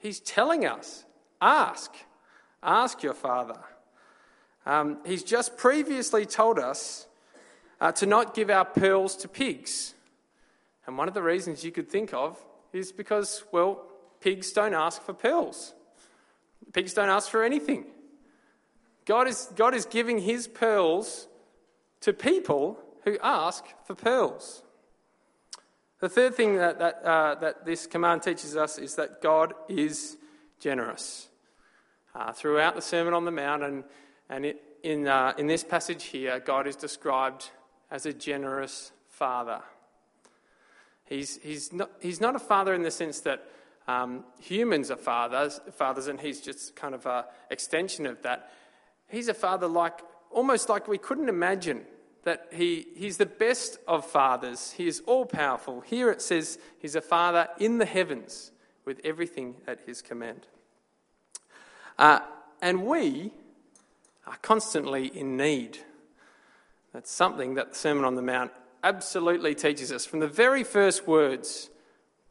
He's 0.03 0.19
telling 0.19 0.65
us 0.65 1.05
ask, 1.41 1.89
ask 2.61 3.01
your 3.03 3.13
Father. 3.13 3.57
Um, 4.65 4.97
he's 5.05 5.23
just 5.23 5.55
previously 5.55 6.25
told 6.25 6.59
us 6.59 7.07
uh, 7.79 7.93
to 7.93 8.05
not 8.05 8.33
give 8.33 8.49
our 8.49 8.65
pearls 8.65 9.15
to 9.15 9.29
pigs. 9.29 9.93
And 10.85 10.97
one 10.97 11.07
of 11.07 11.13
the 11.13 11.23
reasons 11.23 11.63
you 11.63 11.71
could 11.71 11.87
think 11.89 12.13
of 12.13 12.37
is 12.73 12.91
because, 12.91 13.45
well, 13.53 13.81
pigs 14.19 14.51
don't 14.51 14.73
ask 14.73 15.01
for 15.01 15.13
pearls. 15.13 15.73
Pigs 16.73 16.93
don't 16.93 17.09
ask 17.09 17.29
for 17.29 17.41
anything. 17.41 17.85
God 19.05 19.29
is, 19.29 19.49
God 19.55 19.73
is 19.73 19.85
giving 19.85 20.19
his 20.19 20.49
pearls 20.49 21.29
to 22.01 22.11
people 22.11 22.77
who 23.05 23.17
ask 23.23 23.63
for 23.85 23.95
pearls. 23.95 24.62
The 26.03 26.09
third 26.09 26.35
thing 26.35 26.57
that, 26.57 26.79
that, 26.79 27.01
uh, 27.05 27.35
that 27.35 27.65
this 27.65 27.87
command 27.87 28.23
teaches 28.23 28.57
us 28.57 28.77
is 28.77 28.95
that 28.95 29.21
God 29.21 29.53
is 29.69 30.17
generous. 30.59 31.29
Uh, 32.13 32.33
throughout 32.33 32.75
the 32.75 32.81
Sermon 32.81 33.13
on 33.13 33.23
the 33.23 33.31
Mount 33.31 33.63
and, 33.63 33.85
and 34.29 34.45
it, 34.45 34.61
in, 34.83 35.07
uh, 35.07 35.31
in 35.37 35.47
this 35.47 35.63
passage 35.63 36.03
here, 36.03 36.41
God 36.41 36.67
is 36.67 36.75
described 36.75 37.51
as 37.89 38.05
a 38.05 38.11
generous 38.11 38.91
father. 39.07 39.61
He's, 41.05 41.37
he's, 41.41 41.71
not, 41.71 41.89
he's 42.01 42.19
not 42.19 42.35
a 42.35 42.39
father 42.39 42.73
in 42.73 42.81
the 42.81 42.91
sense 42.91 43.21
that 43.21 43.47
um, 43.87 44.25
humans 44.41 44.91
are 44.91 44.97
fathers, 44.97 45.61
fathers, 45.71 46.07
and 46.07 46.19
he's 46.19 46.41
just 46.41 46.75
kind 46.75 46.95
of 46.95 47.05
an 47.05 47.23
extension 47.49 48.05
of 48.07 48.21
that. 48.23 48.51
He's 49.07 49.29
a 49.29 49.33
father 49.33 49.67
like 49.67 50.01
almost 50.29 50.67
like 50.67 50.89
we 50.89 50.97
couldn't 50.97 51.29
imagine 51.29 51.85
that 52.23 52.47
he, 52.51 52.87
he's 52.95 53.17
the 53.17 53.25
best 53.25 53.77
of 53.87 54.05
fathers. 54.05 54.71
He 54.71 54.87
is 54.87 55.01
all 55.05 55.25
powerful. 55.25 55.81
Here 55.81 56.09
it 56.09 56.21
says 56.21 56.57
he's 56.79 56.95
a 56.95 57.01
father 57.01 57.49
in 57.59 57.77
the 57.77 57.85
heavens 57.85 58.51
with 58.85 59.01
everything 59.03 59.55
at 59.67 59.81
his 59.81 60.01
command. 60.01 60.47
Uh, 61.97 62.19
and 62.61 62.85
we 62.85 63.31
are 64.25 64.37
constantly 64.41 65.07
in 65.07 65.37
need. 65.37 65.79
That's 66.93 67.11
something 67.11 67.55
that 67.55 67.71
the 67.71 67.75
Sermon 67.75 68.05
on 68.05 68.15
the 68.15 68.21
Mount 68.21 68.51
absolutely 68.83 69.55
teaches 69.55 69.91
us. 69.91 70.05
From 70.05 70.19
the 70.19 70.27
very 70.27 70.63
first 70.63 71.07
words, 71.07 71.69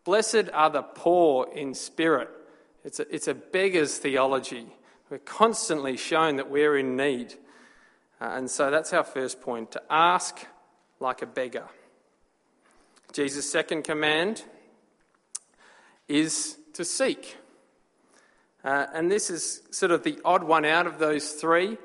blessed 0.04 0.48
are 0.52 0.70
the 0.70 0.82
poor 0.82 1.48
in 1.52 1.74
spirit. 1.74 2.30
It's 2.84 2.98
a, 2.98 3.14
it's 3.14 3.28
a 3.28 3.34
beggar's 3.34 3.98
theology. 3.98 4.66
We're 5.10 5.18
constantly 5.18 5.96
shown 5.96 6.36
that 6.36 6.50
we're 6.50 6.78
in 6.78 6.96
need. 6.96 7.34
Uh, 8.22 8.36
and 8.36 8.48
so 8.48 8.70
that's 8.70 8.92
our 8.92 9.02
first 9.02 9.40
point 9.40 9.72
to 9.72 9.82
ask 9.90 10.46
like 11.00 11.22
a 11.22 11.26
beggar. 11.26 11.64
Jesus' 13.12 13.50
second 13.50 13.82
command 13.82 14.44
is 16.06 16.56
to 16.74 16.84
seek. 16.84 17.36
Uh, 18.62 18.86
and 18.94 19.10
this 19.10 19.28
is 19.28 19.62
sort 19.72 19.90
of 19.90 20.04
the 20.04 20.20
odd 20.24 20.44
one 20.44 20.64
out 20.64 20.86
of 20.86 21.00
those 21.00 21.32
three 21.32 21.76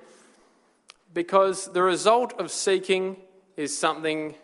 because 1.12 1.74
the 1.74 1.82
result 1.82 2.40
of 2.40 2.52
seeking 2.52 3.18
is 3.56 3.76
something 3.76 4.36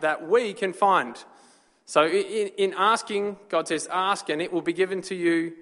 that 0.00 0.26
we 0.26 0.54
can 0.54 0.72
find. 0.72 1.22
So, 1.84 2.06
in, 2.06 2.48
in 2.56 2.74
asking, 2.78 3.36
God 3.50 3.68
says, 3.68 3.86
Ask 3.92 4.30
and 4.30 4.40
it 4.40 4.54
will 4.54 4.62
be 4.62 4.72
given 4.72 5.02
to 5.02 5.14
you. 5.14 5.52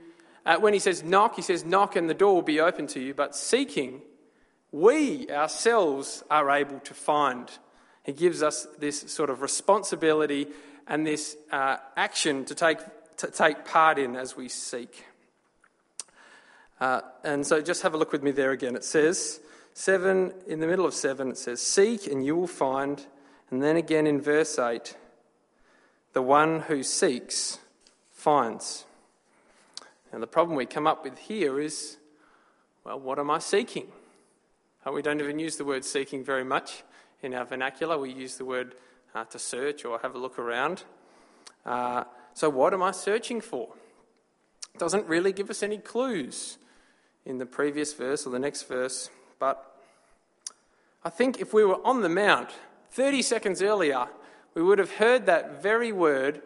Uh, 0.47 0.57
when 0.59 0.73
He 0.73 0.79
says 0.79 1.03
knock, 1.03 1.35
He 1.35 1.43
says 1.43 1.65
knock 1.65 1.97
and 1.97 2.09
the 2.09 2.15
door 2.15 2.33
will 2.33 2.43
be 2.43 2.61
open 2.61 2.87
to 2.89 3.01
you. 3.01 3.13
But 3.13 3.35
seeking, 3.35 4.03
we 4.73 5.29
ourselves 5.31 6.23
are 6.31 6.50
able 6.50 6.81
to 6.81 6.95
find. 6.95 7.50
He 8.05 8.12
gives 8.12 8.43
us 8.43 8.67
this 8.79 9.00
sort 9.12 9.31
of 9.31 9.43
responsibility 9.43 10.49
and 10.87 11.07
this 11.07 11.37
uh, 11.53 11.77
action 11.97 12.45
to 12.47 12.55
take, 12.55 12.79
to 13.19 13.29
take 13.29 13.65
part 13.65 13.99
in 13.99 14.17
as 14.17 14.37
we 14.37 14.49
seek. 14.49 15.05
Uh, 16.81 17.00
and 17.25 17.47
so 17.47 17.61
just 17.61 17.83
have 17.83 17.95
a 17.95 17.97
look 17.97 18.12
with 18.12 18.23
me 18.23 18.31
there 18.31 18.53
again. 18.53 18.75
It 18.75 18.85
says, 18.85 19.41
7, 19.75 20.33
in 20.47 20.61
the 20.61 20.67
middle 20.67 20.87
of 20.87 20.95
7, 20.95 21.29
it 21.29 21.39
says, 21.39 21.61
Seek 21.61 22.07
and 22.07 22.25
you 22.25 22.35
will 22.37 22.47
find. 22.47 23.05
And 23.50 23.62
then 23.62 23.77
again 23.77 24.07
in 24.07 24.21
verse 24.21 24.59
8, 24.59 24.97
the 26.12 26.23
one 26.23 26.61
who 26.61 26.83
seeks 26.83 27.59
finds. 28.11 28.85
And 30.12 30.23
the 30.23 30.27
problem 30.27 30.57
we 30.57 30.67
come 30.67 30.87
up 30.87 31.05
with 31.05 31.19
here 31.19 31.61
is, 31.61 31.99
well, 32.85 32.99
what 32.99 33.19
am 33.19 33.31
I 33.31 33.39
seeking? 33.39 33.89
Uh, 34.87 34.93
we 34.93 35.03
don't 35.03 35.21
even 35.21 35.39
use 35.39 35.57
the 35.57 35.65
word 35.65 35.85
seeking 35.85 36.25
very 36.25 36.45
much 36.45 36.85
in 37.23 37.35
our 37.35 37.45
vernacular. 37.45 37.99
We 37.99 38.13
use 38.13 38.37
the 38.37 38.47
word 38.47 38.75
uh, 39.15 39.25
to 39.25 39.39
search 39.39 39.85
or 39.85 39.99
have 39.99 40.15
a 40.15 40.19
look 40.19 40.39
around. 40.39 40.85
Uh, 41.67 42.05
so, 42.33 42.49
what 42.49 42.73
am 42.73 42.83
I 42.83 42.93
searching 42.93 43.43
for? 43.43 43.69
It 44.75 44.79
doesn't 44.79 45.07
really 45.07 45.33
give 45.33 45.51
us 45.51 45.63
any 45.63 45.77
clues 45.77 46.57
in 47.27 47.37
the 47.37 47.45
previous 47.45 47.93
verse 47.93 48.27
or 48.27 48.31
the 48.31 48.39
next 48.39 48.63
verse, 48.63 49.11
but 49.39 49.77
I 51.05 51.11
think 51.11 51.41
if 51.41 51.53
we 51.53 51.65
were 51.65 51.85
on 51.87 52.01
the 52.01 52.09
Mount 52.09 52.51
30 52.93 53.23
seconds 53.23 53.61
earlier, 53.63 54.07
we 54.55 54.63
would 54.63 54.79
have 54.79 54.93
heard 54.93 55.27
that 55.27 55.63
very 55.63 55.93
word 55.93 56.41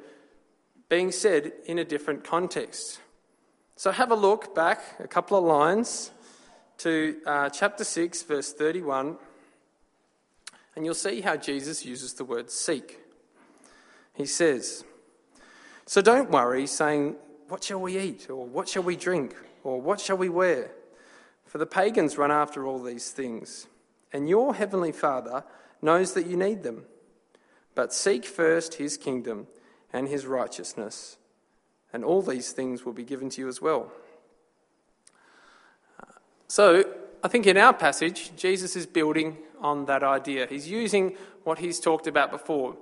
being 0.88 1.12
said 1.12 1.52
in 1.66 1.78
a 1.78 1.84
different 1.84 2.24
context. 2.24 3.00
So 3.76 3.90
have 3.90 4.10
a 4.10 4.16
look 4.16 4.54
back 4.54 4.80
a 4.98 5.08
couple 5.08 5.38
of 5.38 5.44
lines 5.44 6.10
to 6.78 7.20
uh, 7.26 7.48
chapter 7.50 7.84
6, 7.84 8.22
verse 8.22 8.52
31, 8.52 9.16
and 10.76 10.84
you'll 10.84 10.94
see 10.94 11.20
how 11.20 11.36
Jesus 11.36 11.84
uses 11.84 12.14
the 12.14 12.24
word 12.24 12.50
seek. 12.50 12.98
He 14.14 14.26
says, 14.26 14.84
So 15.86 16.02
don't 16.02 16.30
worry, 16.30 16.66
saying, 16.66 17.16
What 17.48 17.64
shall 17.64 17.80
we 17.80 17.98
eat? 17.98 18.28
Or 18.30 18.46
what 18.46 18.68
shall 18.68 18.82
we 18.82 18.96
drink? 18.96 19.34
Or 19.62 19.80
what 19.80 20.00
shall 20.00 20.16
we 20.16 20.28
wear? 20.28 20.70
For 21.46 21.58
the 21.58 21.66
pagans 21.66 22.18
run 22.18 22.32
after 22.32 22.66
all 22.66 22.82
these 22.82 23.10
things, 23.10 23.66
and 24.12 24.28
your 24.28 24.54
heavenly 24.54 24.92
Father 24.92 25.44
knows 25.80 26.14
that 26.14 26.26
you 26.26 26.36
need 26.36 26.62
them. 26.62 26.84
But 27.74 27.92
seek 27.92 28.24
first 28.24 28.74
his 28.74 28.96
kingdom 28.96 29.46
and 29.92 30.08
his 30.08 30.26
righteousness, 30.26 31.16
and 31.92 32.04
all 32.04 32.22
these 32.22 32.52
things 32.52 32.84
will 32.84 32.92
be 32.92 33.04
given 33.04 33.30
to 33.30 33.40
you 33.40 33.48
as 33.48 33.60
well. 33.62 33.92
So, 36.48 36.84
I 37.22 37.28
think 37.28 37.46
in 37.46 37.56
our 37.56 37.72
passage, 37.72 38.32
Jesus 38.36 38.76
is 38.76 38.86
building 38.86 39.38
on 39.60 39.86
that 39.86 40.02
idea. 40.02 40.46
He's 40.46 40.68
using 40.68 41.16
what 41.42 41.58
he's 41.58 41.80
talked 41.80 42.06
about 42.06 42.30
before, 42.30 42.76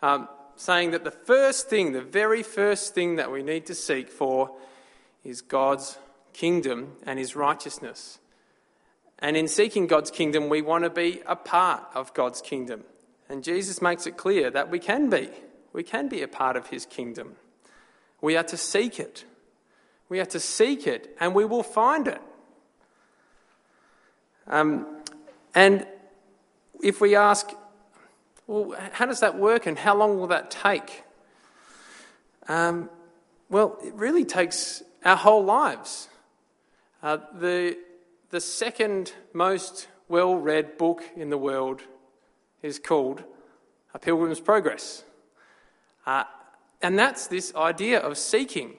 um, 0.00 0.28
saying 0.56 0.92
that 0.92 1.04
the 1.04 1.10
first 1.10 1.68
thing, 1.68 1.92
the 1.92 2.00
very 2.00 2.42
first 2.42 2.94
thing 2.94 3.16
that 3.16 3.30
we 3.30 3.42
need 3.42 3.66
to 3.66 3.74
seek 3.74 4.08
for 4.08 4.50
is 5.24 5.42
God's 5.42 5.98
kingdom 6.32 6.92
and 7.04 7.18
his 7.18 7.36
righteousness. 7.36 8.18
And 9.18 9.36
in 9.36 9.46
seeking 9.46 9.86
God's 9.86 10.10
kingdom, 10.10 10.48
we 10.48 10.62
want 10.62 10.84
to 10.84 10.90
be 10.90 11.22
a 11.26 11.36
part 11.36 11.84
of 11.94 12.12
God's 12.14 12.40
kingdom. 12.40 12.84
And 13.28 13.44
Jesus 13.44 13.80
makes 13.80 14.06
it 14.06 14.16
clear 14.16 14.50
that 14.50 14.70
we 14.70 14.78
can 14.78 15.10
be. 15.10 15.28
We 15.72 15.82
can 15.82 16.08
be 16.08 16.22
a 16.22 16.28
part 16.28 16.56
of 16.56 16.68
his 16.68 16.86
kingdom. 16.86 17.36
We 18.20 18.36
are 18.36 18.44
to 18.44 18.56
seek 18.56 18.98
it. 18.98 19.24
We 20.08 20.20
are 20.20 20.26
to 20.26 20.40
seek 20.40 20.86
it, 20.86 21.16
and 21.20 21.34
we 21.34 21.44
will 21.44 21.62
find 21.62 22.08
it. 22.08 22.20
Um, 24.46 24.86
and 25.54 25.86
if 26.82 27.00
we 27.00 27.16
ask, 27.16 27.50
well, 28.46 28.74
how 28.92 29.06
does 29.06 29.20
that 29.20 29.38
work 29.38 29.66
and 29.66 29.78
how 29.78 29.96
long 29.96 30.18
will 30.18 30.28
that 30.28 30.50
take? 30.50 31.04
Um, 32.48 32.90
well, 33.48 33.78
it 33.84 33.94
really 33.94 34.24
takes 34.24 34.82
our 35.04 35.16
whole 35.16 35.44
lives. 35.44 36.08
Uh, 37.02 37.18
the, 37.34 37.76
the 38.30 38.40
second 38.40 39.12
most 39.32 39.88
well 40.08 40.36
read 40.36 40.76
book 40.78 41.02
in 41.16 41.30
the 41.30 41.38
world 41.38 41.82
is 42.62 42.78
called 42.78 43.22
A 43.94 43.98
Pilgrim's 43.98 44.40
Progress. 44.40 45.04
Uh, 46.06 46.24
and 46.80 46.98
that's 46.98 47.28
this 47.28 47.54
idea 47.54 48.00
of 48.00 48.18
seeking. 48.18 48.74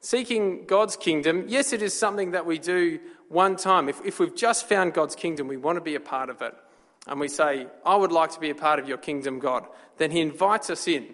Seeking 0.00 0.64
God's 0.66 0.96
kingdom, 0.96 1.44
yes, 1.48 1.72
it 1.72 1.82
is 1.82 1.92
something 1.92 2.32
that 2.32 2.46
we 2.46 2.58
do 2.58 3.00
one 3.28 3.56
time. 3.56 3.88
If, 3.88 4.04
if 4.04 4.18
we've 4.18 4.34
just 4.34 4.68
found 4.68 4.94
God's 4.94 5.14
kingdom, 5.14 5.48
we 5.48 5.56
want 5.56 5.76
to 5.76 5.82
be 5.82 5.94
a 5.94 6.00
part 6.00 6.30
of 6.30 6.42
it, 6.42 6.54
and 7.06 7.20
we 7.20 7.28
say, 7.28 7.66
I 7.84 7.96
would 7.96 8.12
like 8.12 8.32
to 8.32 8.40
be 8.40 8.50
a 8.50 8.54
part 8.54 8.78
of 8.78 8.88
your 8.88 8.98
kingdom, 8.98 9.38
God, 9.38 9.66
then 9.96 10.10
He 10.10 10.20
invites 10.20 10.70
us 10.70 10.88
in. 10.88 11.06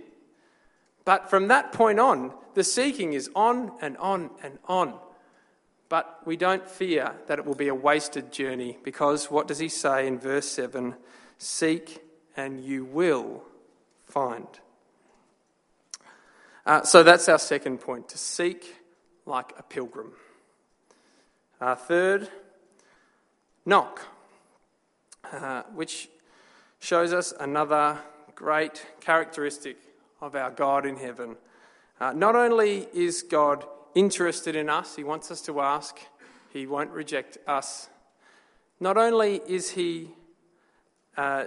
But 1.05 1.29
from 1.29 1.49
that 1.49 1.73
point 1.73 2.01
on, 2.01 2.33
the 2.55 2.65
seeking 2.65 3.13
is 3.13 3.31
on 3.35 3.73
and 3.81 3.97
on 3.99 4.31
and 4.43 4.59
on. 4.67 4.95
But 5.89 6.21
we 6.25 6.37
don't 6.37 6.69
fear 6.69 7.13
that 7.27 7.39
it 7.39 7.45
will 7.45 7.55
be 7.55 7.69
a 7.69 7.75
wasted 7.75 8.33
journey 8.33 8.79
because 8.83 9.31
what 9.31 9.47
does 9.47 9.59
He 9.59 9.69
say 9.69 10.07
in 10.07 10.19
verse 10.19 10.49
7? 10.51 10.95
Seek 11.39 12.03
and 12.37 12.65
you 12.65 12.85
will 12.85 13.43
find. 14.07 14.47
Uh, 16.67 16.83
so 16.83 17.03
that's 17.03 17.29
our 17.29 17.39
second 17.39 17.79
point 17.79 18.09
to 18.09 18.19
seek 18.19 18.77
like 19.27 19.53
a 19.59 19.63
pilgrim. 19.63 20.13
Uh, 21.65 21.75
third, 21.75 22.29
knock, 23.65 24.03
uh, 25.33 25.63
which 25.75 26.11
shows 26.79 27.15
us 27.15 27.33
another 27.41 27.97
great 28.35 28.85
characteristic 29.01 29.79
of 30.21 30.35
our 30.35 30.51
God 30.51 30.85
in 30.85 30.97
heaven. 30.97 31.37
Uh, 31.99 32.13
not 32.13 32.37
only 32.37 32.87
is 32.93 33.23
God 33.23 33.65
interested 33.95 34.55
in 34.55 34.69
us, 34.69 34.95
He 34.95 35.05
wants 35.05 35.31
us 35.31 35.41
to 35.41 35.63
ask, 35.63 35.99
He 36.53 36.67
won't 36.67 36.91
reject 36.91 37.39
us. 37.47 37.89
Not 38.79 38.99
only 38.99 39.41
is 39.47 39.71
He 39.71 40.11
uh, 41.17 41.47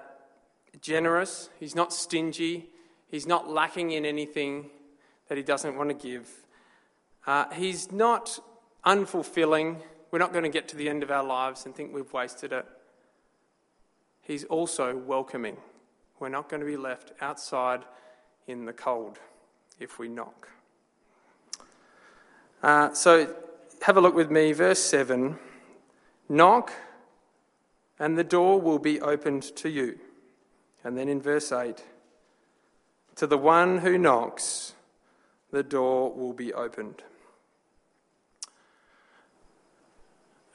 generous, 0.81 1.49
He's 1.59 1.75
not 1.75 1.93
stingy, 1.93 2.71
He's 3.07 3.27
not 3.27 3.47
lacking 3.51 3.91
in 3.91 4.03
anything 4.03 4.71
that 5.27 5.37
He 5.37 5.43
doesn't 5.43 5.77
want 5.77 5.89
to 5.89 5.93
give. 5.95 6.27
Uh, 7.27 7.53
he's 7.53 7.91
not 7.91 8.39
unfulfilling. 8.83 9.83
We're 10.11 10.19
not 10.19 10.31
going 10.31 10.43
to 10.43 10.49
get 10.49 10.67
to 10.69 10.75
the 10.75 10.89
end 10.89 11.03
of 11.03 11.11
our 11.11 11.23
lives 11.23 11.65
and 11.65 11.75
think 11.75 11.93
we've 11.93 12.11
wasted 12.13 12.53
it. 12.53 12.65
He's 14.21 14.43
also 14.45 14.95
welcoming. 14.95 15.57
We're 16.19 16.29
not 16.29 16.49
going 16.49 16.61
to 16.61 16.65
be 16.65 16.77
left 16.77 17.11
outside 17.21 17.83
in 18.47 18.65
the 18.65 18.73
cold 18.73 19.19
if 19.79 19.99
we 19.99 20.07
knock. 20.07 20.49
Uh, 22.63 22.93
so 22.93 23.33
have 23.83 23.97
a 23.97 24.01
look 24.01 24.15
with 24.15 24.31
me, 24.31 24.51
verse 24.53 24.79
7 24.79 25.37
Knock, 26.29 26.73
and 27.99 28.17
the 28.17 28.23
door 28.23 28.59
will 28.59 28.79
be 28.79 28.99
opened 28.99 29.43
to 29.57 29.69
you. 29.69 29.99
And 30.83 30.97
then 30.97 31.07
in 31.07 31.21
verse 31.21 31.51
8 31.51 31.83
To 33.15 33.27
the 33.27 33.37
one 33.37 33.79
who 33.79 33.97
knocks, 33.97 34.73
the 35.51 35.63
door 35.63 36.13
will 36.13 36.33
be 36.33 36.53
opened. 36.53 37.03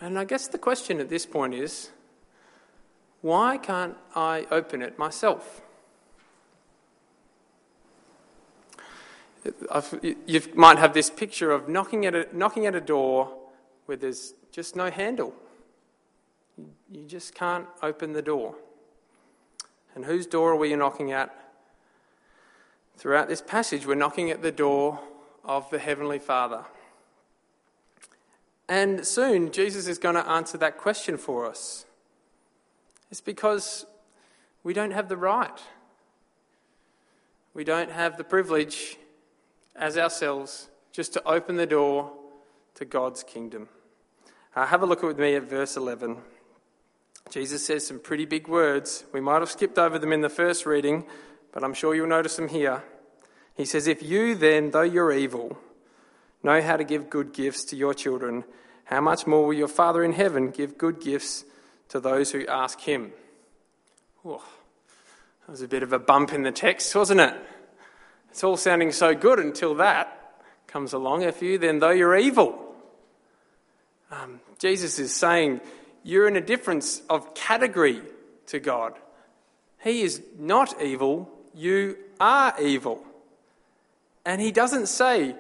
And 0.03 0.19
I 0.19 0.25
guess 0.25 0.49
the 0.49 0.59
question 0.59 0.99
at 0.99 1.09
this 1.09 1.25
point 1.25 1.55
is 1.55 1.91
why 3.21 3.57
can't 3.57 3.97
I 4.17 4.49
open 4.51 4.83
it 4.83 4.99
myself? 4.99 5.63
you 10.27 10.41
might 10.55 10.79
have 10.79 10.95
this 10.95 11.11
picture 11.11 11.51
of 11.51 11.69
knocking 11.69 12.07
at, 12.07 12.15
a, 12.15 12.29
knocking 12.33 12.67
at 12.67 12.77
a 12.77 12.81
door 12.81 13.37
where 13.87 13.97
there's 13.97 14.35
just 14.53 14.77
no 14.77 14.89
handle. 14.89 15.35
You 16.91 17.07
just 17.07 17.35
can't 17.35 17.67
open 17.83 18.13
the 18.13 18.23
door. 18.23 18.55
And 19.97 20.05
whose 20.05 20.27
door 20.27 20.53
are 20.53 20.57
we 20.57 20.75
knocking 20.77 21.11
at? 21.11 21.35
Throughout 22.97 23.29
this 23.29 23.43
passage, 23.43 23.85
we're 23.85 23.97
knocking 23.97 24.31
at 24.31 24.43
the 24.43 24.53
door 24.53 25.01
of 25.45 25.69
the 25.71 25.79
Heavenly 25.79 26.21
Father. 26.21 26.65
And 28.73 29.07
soon, 29.07 29.53
Jesus 29.53 29.87
is 29.87 29.99
going 29.99 30.15
to 30.15 30.27
answer 30.27 30.57
that 30.57 30.79
question 30.79 31.19
for 31.19 31.45
us. 31.45 31.85
It's 33.11 33.21
because 33.21 33.85
we 34.63 34.73
don't 34.73 34.93
have 34.93 35.11
the 35.11 35.17
right. 35.19 35.61
We 37.53 37.65
don't 37.65 37.91
have 37.91 38.17
the 38.17 38.25
privilege 38.25 38.97
as 39.77 39.99
ourselves 39.99 40.71
just 40.91 41.13
to 41.13 41.29
open 41.29 41.57
the 41.57 41.67
door 41.67 42.13
to 42.77 42.87
God's 42.87 43.23
kingdom. 43.23 43.69
Uh, 44.57 44.65
have 44.65 44.81
a 44.81 44.87
look 44.87 45.03
with 45.03 45.19
me 45.19 45.35
at 45.35 45.43
verse 45.43 45.77
11. 45.77 46.17
Jesus 47.31 47.67
says 47.67 47.87
some 47.87 48.01
pretty 48.01 48.25
big 48.25 48.49
words. 48.49 49.05
We 49.13 49.21
might 49.21 49.41
have 49.41 49.51
skipped 49.51 49.79
over 49.79 49.99
them 49.99 50.15
in 50.15 50.23
the 50.23 50.31
first 50.31 50.65
reading, 50.65 51.05
but 51.53 51.63
I'm 51.63 51.75
sure 51.75 51.95
you'll 51.95 52.07
notice 52.07 52.37
them 52.37 52.49
here. 52.49 52.83
He 53.55 53.67
says, 53.67 53.87
If 53.87 54.03
you 54.03 54.35
then, 54.35 54.71
though 54.71 54.81
you're 54.81 55.13
evil, 55.13 55.59
know 56.43 56.63
how 56.63 56.79
to 56.79 56.85
give 56.85 57.11
good 57.11 57.35
gifts 57.35 57.65
to 57.65 57.77
your 57.77 57.93
children, 57.93 58.45
how 58.93 59.01
much 59.01 59.27
more 59.27 59.47
will 59.47 59.55
your 59.55 59.69
Father 59.69 60.05
in 60.05 60.13
heaven 60.13 60.51
give 60.51 60.77
good 60.77 61.01
gifts 61.01 61.47
to 61.89 61.99
those 61.99 62.31
who 62.31 62.47
ask 62.47 62.79
him? 62.79 63.11
Oh, 64.23 64.45
that 65.41 65.51
was 65.51 65.63
a 65.63 65.69
bit 65.69 65.83
of 65.83 65.95
a 65.95 65.99
bump 65.99 66.35
in 66.35 66.43
the 66.43 66.53
text, 66.53 66.95
wasn't 66.95 67.21
it? 67.21 67.35
It's 68.31 68.45
all 68.45 68.59
sounding 68.59 68.93
so 68.93 69.15
good 69.15 69.39
until 69.39 69.77
that 69.77 70.45
comes 70.67 70.93
along. 70.93 71.23
If 71.23 71.41
you, 71.41 71.57
then 71.57 71.79
though 71.79 71.89
you're 71.89 72.19
evil, 72.19 72.75
um, 74.11 74.41
Jesus 74.59 74.99
is 74.99 75.15
saying 75.15 75.63
you're 76.03 76.29
in 76.29 76.37
a 76.37 76.43
difference 76.43 77.01
of 77.09 77.35
category 77.35 78.03
to 78.49 78.61
God. 78.61 78.93
He 79.83 80.03
is 80.03 80.23
not 80.39 80.83
evil, 80.83 81.31
you 81.55 81.97
are 82.21 82.55
evil. 82.61 83.03
And 84.27 84.39
he 84.39 84.53
doesn't 84.53 84.89
say, 84.89 85.35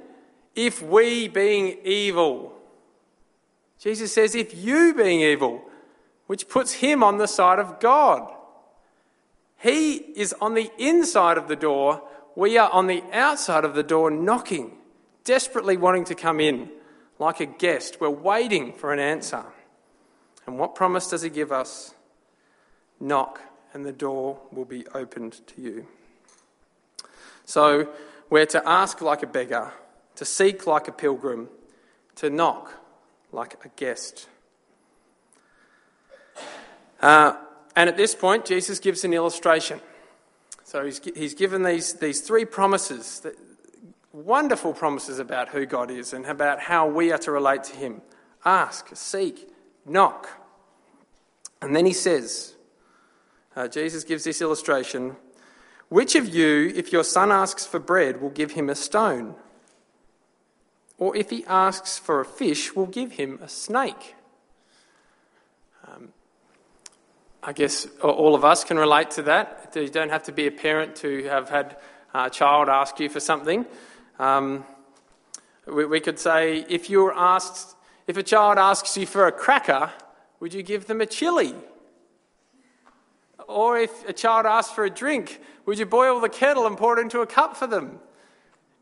if 0.54 0.82
we 0.82 1.28
being 1.28 1.76
evil. 1.84 2.54
Jesus 3.82 4.12
says, 4.12 4.34
if 4.34 4.54
you 4.56 4.94
being 4.94 5.20
evil, 5.20 5.62
which 6.26 6.48
puts 6.48 6.74
him 6.74 7.02
on 7.02 7.18
the 7.18 7.26
side 7.26 7.58
of 7.58 7.80
God. 7.80 8.32
He 9.58 9.96
is 9.96 10.32
on 10.40 10.54
the 10.54 10.70
inside 10.78 11.36
of 11.36 11.48
the 11.48 11.56
door 11.56 12.02
we 12.34 12.56
are 12.56 12.70
on 12.70 12.86
the 12.86 13.02
outside 13.12 13.64
of 13.64 13.74
the 13.74 13.82
door 13.82 14.10
knocking, 14.10 14.72
desperately 15.24 15.76
wanting 15.76 16.04
to 16.04 16.14
come 16.14 16.40
in 16.40 16.70
like 17.18 17.40
a 17.40 17.46
guest. 17.46 18.00
We're 18.00 18.10
waiting 18.10 18.72
for 18.72 18.92
an 18.92 18.98
answer. 18.98 19.44
And 20.46 20.58
what 20.58 20.74
promise 20.74 21.08
does 21.08 21.22
he 21.22 21.30
give 21.30 21.52
us? 21.52 21.94
Knock, 22.98 23.40
and 23.74 23.84
the 23.84 23.92
door 23.92 24.40
will 24.50 24.64
be 24.64 24.86
opened 24.94 25.46
to 25.48 25.60
you. 25.60 25.86
So 27.44 27.88
we're 28.30 28.46
to 28.46 28.66
ask 28.66 29.00
like 29.00 29.22
a 29.22 29.26
beggar, 29.26 29.72
to 30.16 30.24
seek 30.24 30.66
like 30.66 30.88
a 30.88 30.92
pilgrim, 30.92 31.48
to 32.16 32.30
knock 32.30 32.81
like 33.32 33.64
a 33.64 33.68
guest. 33.76 34.28
Uh, 37.00 37.34
and 37.74 37.88
at 37.88 37.96
this 37.96 38.14
point, 38.14 38.44
Jesus 38.44 38.78
gives 38.78 39.04
an 39.04 39.12
illustration. 39.12 39.80
So 40.64 40.84
he's, 40.84 41.00
he's 41.16 41.34
given 41.34 41.62
these, 41.62 41.94
these 41.94 42.20
three 42.20 42.44
promises, 42.44 43.20
that, 43.20 43.34
wonderful 44.12 44.74
promises 44.74 45.18
about 45.18 45.48
who 45.48 45.66
God 45.66 45.90
is 45.90 46.12
and 46.12 46.26
about 46.26 46.60
how 46.60 46.86
we 46.86 47.12
are 47.12 47.18
to 47.18 47.32
relate 47.32 47.64
to 47.64 47.76
him. 47.76 48.02
Ask, 48.44 48.90
seek, 48.94 49.48
knock. 49.86 50.28
And 51.60 51.74
then 51.74 51.86
he 51.86 51.92
says, 51.92 52.54
uh, 53.56 53.68
Jesus 53.68 54.04
gives 54.04 54.24
this 54.24 54.40
illustration 54.40 55.16
Which 55.88 56.14
of 56.14 56.28
you, 56.28 56.72
if 56.74 56.92
your 56.92 57.04
son 57.04 57.30
asks 57.30 57.66
for 57.66 57.78
bread, 57.78 58.20
will 58.20 58.30
give 58.30 58.52
him 58.52 58.68
a 58.68 58.74
stone? 58.74 59.34
Or 60.98 61.16
if 61.16 61.30
he 61.30 61.44
asks 61.46 61.98
for 61.98 62.20
a 62.20 62.24
fish, 62.24 62.74
we'll 62.74 62.86
give 62.86 63.12
him 63.12 63.38
a 63.42 63.48
snake? 63.48 64.14
Um, 65.88 66.12
I 67.42 67.52
guess 67.52 67.86
all 68.02 68.34
of 68.34 68.44
us 68.44 68.62
can 68.64 68.78
relate 68.78 69.10
to 69.12 69.22
that. 69.22 69.72
You 69.74 69.88
don't 69.88 70.10
have 70.10 70.22
to 70.24 70.32
be 70.32 70.46
a 70.46 70.50
parent 70.50 70.96
to 70.96 71.24
have 71.24 71.48
had 71.48 71.76
a 72.14 72.30
child 72.30 72.68
ask 72.68 73.00
you 73.00 73.08
for 73.08 73.20
something. 73.20 73.66
Um, 74.18 74.64
we, 75.66 75.86
we, 75.86 76.00
could 76.00 76.18
say 76.18 76.64
if 76.68 76.90
you 76.90 77.02
were 77.02 77.16
asked, 77.16 77.76
if 78.06 78.16
a 78.16 78.22
child 78.22 78.58
asks 78.58 78.96
you 78.96 79.06
for 79.06 79.26
a 79.26 79.32
cracker, 79.32 79.90
would 80.40 80.52
you 80.54 80.62
give 80.62 80.86
them 80.86 81.00
a 81.00 81.06
chili? 81.06 81.54
Or 83.48 83.78
if 83.78 84.08
a 84.08 84.12
child 84.12 84.46
asks 84.46 84.72
for 84.72 84.84
a 84.84 84.90
drink, 84.90 85.40
would 85.66 85.78
you 85.78 85.86
boil 85.86 86.20
the 86.20 86.28
kettle 86.28 86.66
and 86.66 86.76
pour 86.76 86.98
it 86.98 87.02
into 87.02 87.20
a 87.20 87.26
cup 87.26 87.56
for 87.56 87.66
them? 87.66 88.00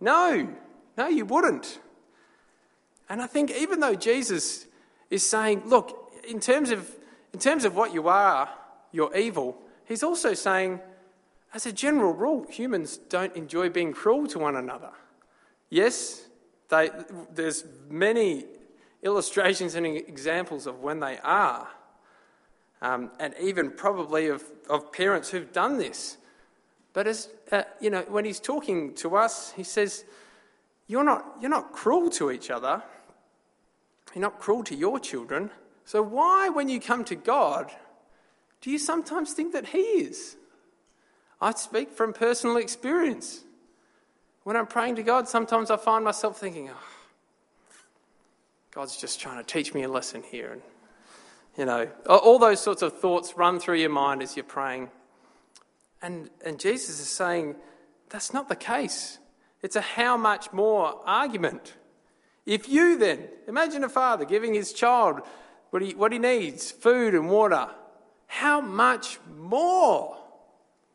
No, 0.00 0.48
no, 0.96 1.08
you 1.08 1.24
wouldn't. 1.24 1.78
And 3.10 3.20
I 3.20 3.26
think 3.26 3.50
even 3.50 3.80
though 3.80 3.94
Jesus 3.94 4.66
is 5.10 5.28
saying, 5.28 5.64
look, 5.66 6.14
in 6.26 6.38
terms 6.38 6.70
of 6.70 6.88
in 7.34 7.40
terms 7.40 7.64
of 7.64 7.76
what 7.76 7.92
you 7.92 8.08
are, 8.08 8.48
you're 8.92 9.14
evil, 9.16 9.56
he's 9.84 10.02
also 10.02 10.34
saying, 10.34 10.80
as 11.54 11.66
a 11.66 11.72
general 11.72 12.12
rule, 12.12 12.46
humans 12.48 12.98
don't 13.08 13.34
enjoy 13.36 13.68
being 13.68 13.92
cruel 13.92 14.26
to 14.28 14.38
one 14.38 14.56
another. 14.56 14.90
Yes, 15.68 16.26
they, 16.68 16.90
there's 17.32 17.64
many 17.88 18.46
illustrations 19.02 19.74
and 19.76 19.86
examples 19.86 20.66
of 20.66 20.80
when 20.80 20.98
they 21.00 21.18
are, 21.18 21.68
um, 22.82 23.10
and 23.20 23.34
even 23.40 23.70
probably 23.70 24.28
of, 24.28 24.42
of 24.68 24.92
parents 24.92 25.30
who've 25.30 25.52
done 25.52 25.78
this. 25.78 26.16
But 26.92 27.06
as 27.06 27.28
uh, 27.52 27.62
you 27.80 27.90
know, 27.90 28.02
when 28.08 28.24
he's 28.24 28.40
talking 28.40 28.94
to 28.94 29.16
us, 29.16 29.52
he 29.52 29.64
says, 29.64 30.04
"You're 30.86 31.04
not 31.04 31.24
you're 31.40 31.50
not 31.50 31.72
cruel 31.72 32.10
to 32.10 32.30
each 32.30 32.50
other. 32.50 32.82
You're 34.14 34.22
not 34.22 34.38
cruel 34.38 34.64
to 34.64 34.74
your 34.74 34.98
children. 34.98 35.50
So, 35.84 36.02
why, 36.02 36.48
when 36.48 36.68
you 36.68 36.80
come 36.80 37.04
to 37.04 37.14
God, 37.14 37.70
do 38.60 38.70
you 38.70 38.78
sometimes 38.78 39.32
think 39.32 39.52
that 39.52 39.66
He 39.66 39.78
is? 39.78 40.36
I 41.40 41.52
speak 41.52 41.92
from 41.92 42.12
personal 42.12 42.56
experience. 42.56 43.44
When 44.42 44.56
I'm 44.56 44.66
praying 44.66 44.96
to 44.96 45.02
God, 45.02 45.28
sometimes 45.28 45.70
I 45.70 45.76
find 45.76 46.04
myself 46.04 46.38
thinking, 46.38 46.70
oh, 46.70 46.82
God's 48.72 48.96
just 48.96 49.20
trying 49.20 49.38
to 49.38 49.44
teach 49.44 49.74
me 49.74 49.82
a 49.82 49.88
lesson 49.88 50.22
here. 50.22 50.52
And, 50.52 50.62
you 51.56 51.64
know, 51.64 51.88
all 52.06 52.38
those 52.38 52.60
sorts 52.60 52.82
of 52.82 52.98
thoughts 52.98 53.36
run 53.36 53.58
through 53.58 53.76
your 53.76 53.90
mind 53.90 54.22
as 54.22 54.36
you're 54.36 54.44
praying. 54.44 54.90
And, 56.02 56.30
and 56.44 56.58
Jesus 56.58 57.00
is 57.00 57.08
saying, 57.08 57.56
that's 58.08 58.32
not 58.32 58.48
the 58.48 58.56
case. 58.56 59.18
It's 59.62 59.76
a 59.76 59.80
how 59.80 60.16
much 60.16 60.52
more 60.52 61.00
argument. 61.04 61.74
If 62.50 62.68
you 62.68 62.98
then, 62.98 63.28
imagine 63.46 63.84
a 63.84 63.88
father 63.88 64.24
giving 64.24 64.54
his 64.54 64.72
child 64.72 65.20
what 65.70 65.82
he, 65.82 65.94
what 65.94 66.10
he 66.10 66.18
needs 66.18 66.72
food 66.72 67.14
and 67.14 67.30
water. 67.30 67.68
How 68.26 68.60
much 68.60 69.20
more 69.38 70.18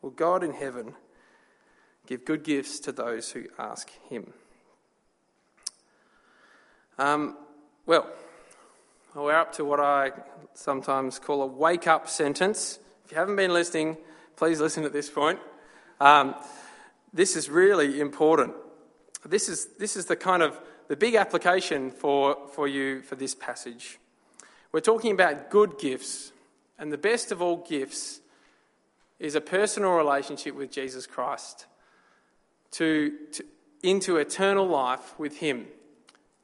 will 0.02 0.10
God 0.10 0.44
in 0.44 0.52
heaven 0.52 0.92
give 2.06 2.26
good 2.26 2.44
gifts 2.44 2.78
to 2.80 2.92
those 2.92 3.30
who 3.30 3.44
ask 3.58 3.90
him? 4.10 4.34
Um, 6.98 7.38
well, 7.86 8.06
we're 9.14 9.32
up 9.32 9.54
to 9.54 9.64
what 9.64 9.80
I 9.80 10.12
sometimes 10.52 11.18
call 11.18 11.40
a 11.40 11.46
wake 11.46 11.86
up 11.86 12.06
sentence. 12.06 12.78
If 13.06 13.12
you 13.12 13.16
haven't 13.16 13.36
been 13.36 13.54
listening, 13.54 13.96
please 14.36 14.60
listen 14.60 14.84
at 14.84 14.92
this 14.92 15.08
point. 15.08 15.38
Um, 16.02 16.34
this 17.14 17.34
is 17.34 17.48
really 17.48 17.98
important. 17.98 18.52
This 19.24 19.48
is, 19.48 19.68
this 19.78 19.96
is 19.96 20.04
the 20.04 20.16
kind 20.16 20.42
of 20.42 20.60
the 20.88 20.96
big 20.96 21.14
application 21.14 21.90
for, 21.90 22.36
for 22.52 22.68
you 22.68 23.02
for 23.02 23.16
this 23.16 23.34
passage. 23.34 23.98
We're 24.72 24.80
talking 24.80 25.12
about 25.12 25.50
good 25.50 25.78
gifts, 25.78 26.32
and 26.78 26.92
the 26.92 26.98
best 26.98 27.32
of 27.32 27.40
all 27.40 27.64
gifts 27.68 28.20
is 29.18 29.34
a 29.34 29.40
personal 29.40 29.92
relationship 29.92 30.54
with 30.54 30.70
Jesus 30.70 31.06
Christ 31.06 31.66
to, 32.72 33.12
to, 33.32 33.44
into 33.82 34.16
eternal 34.16 34.66
life 34.66 35.18
with 35.18 35.38
Him 35.38 35.66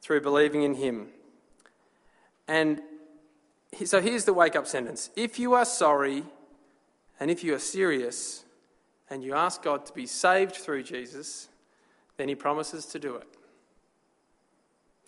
through 0.01 0.21
believing 0.21 0.63
in 0.63 0.75
Him. 0.75 1.07
And 2.47 2.81
so 3.85 4.01
here's 4.01 4.25
the 4.25 4.33
wake 4.33 4.55
up 4.55 4.67
sentence 4.67 5.09
If 5.15 5.39
you 5.39 5.53
are 5.53 5.65
sorry 5.65 6.23
and 7.19 7.29
if 7.29 7.43
you 7.43 7.53
are 7.53 7.59
serious 7.59 8.43
and 9.09 9.23
you 9.23 9.33
ask 9.33 9.61
God 9.61 9.85
to 9.85 9.93
be 9.93 10.05
saved 10.05 10.55
through 10.55 10.83
Jesus, 10.83 11.49
then 12.17 12.27
He 12.29 12.35
promises 12.35 12.85
to 12.87 12.99
do 12.99 13.15
it. 13.15 13.27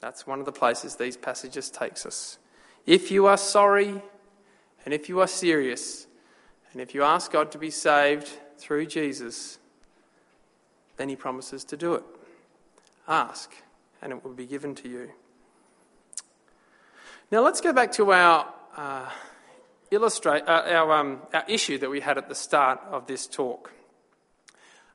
That's 0.05 0.27
one 0.27 0.39
of 0.39 0.45
the 0.45 0.51
places 0.51 0.97
these 0.97 1.17
passages 1.17 1.71
takes 1.71 2.05
us. 2.05 2.37
If 2.85 3.09
you 3.09 3.25
are 3.25 3.37
sorry 3.37 4.03
and 4.85 4.93
if 4.93 5.09
you 5.09 5.19
are 5.19 5.25
serious 5.25 6.05
and 6.71 6.79
if 6.79 6.93
you 6.93 7.01
ask 7.01 7.31
God 7.31 7.51
to 7.53 7.57
be 7.57 7.71
saved 7.71 8.29
through 8.59 8.85
Jesus, 8.85 9.57
then 10.97 11.09
He 11.09 11.15
promises 11.15 11.63
to 11.63 11.75
do 11.75 11.95
it. 11.95 12.03
Ask, 13.07 13.51
and 13.99 14.13
it 14.13 14.23
will 14.23 14.35
be 14.35 14.45
given 14.45 14.75
to 14.75 14.87
you. 14.87 15.09
Now 17.31 17.39
let's 17.39 17.59
go 17.59 17.73
back 17.73 17.91
to 17.93 18.11
our 18.11 18.53
uh, 18.77 19.09
illustrate 19.89 20.43
uh, 20.43 20.65
our, 20.67 20.91
um, 20.91 21.21
our 21.33 21.45
issue 21.47 21.79
that 21.79 21.89
we 21.89 22.01
had 22.01 22.19
at 22.19 22.29
the 22.29 22.35
start 22.35 22.79
of 22.91 23.07
this 23.07 23.25
talk. 23.25 23.73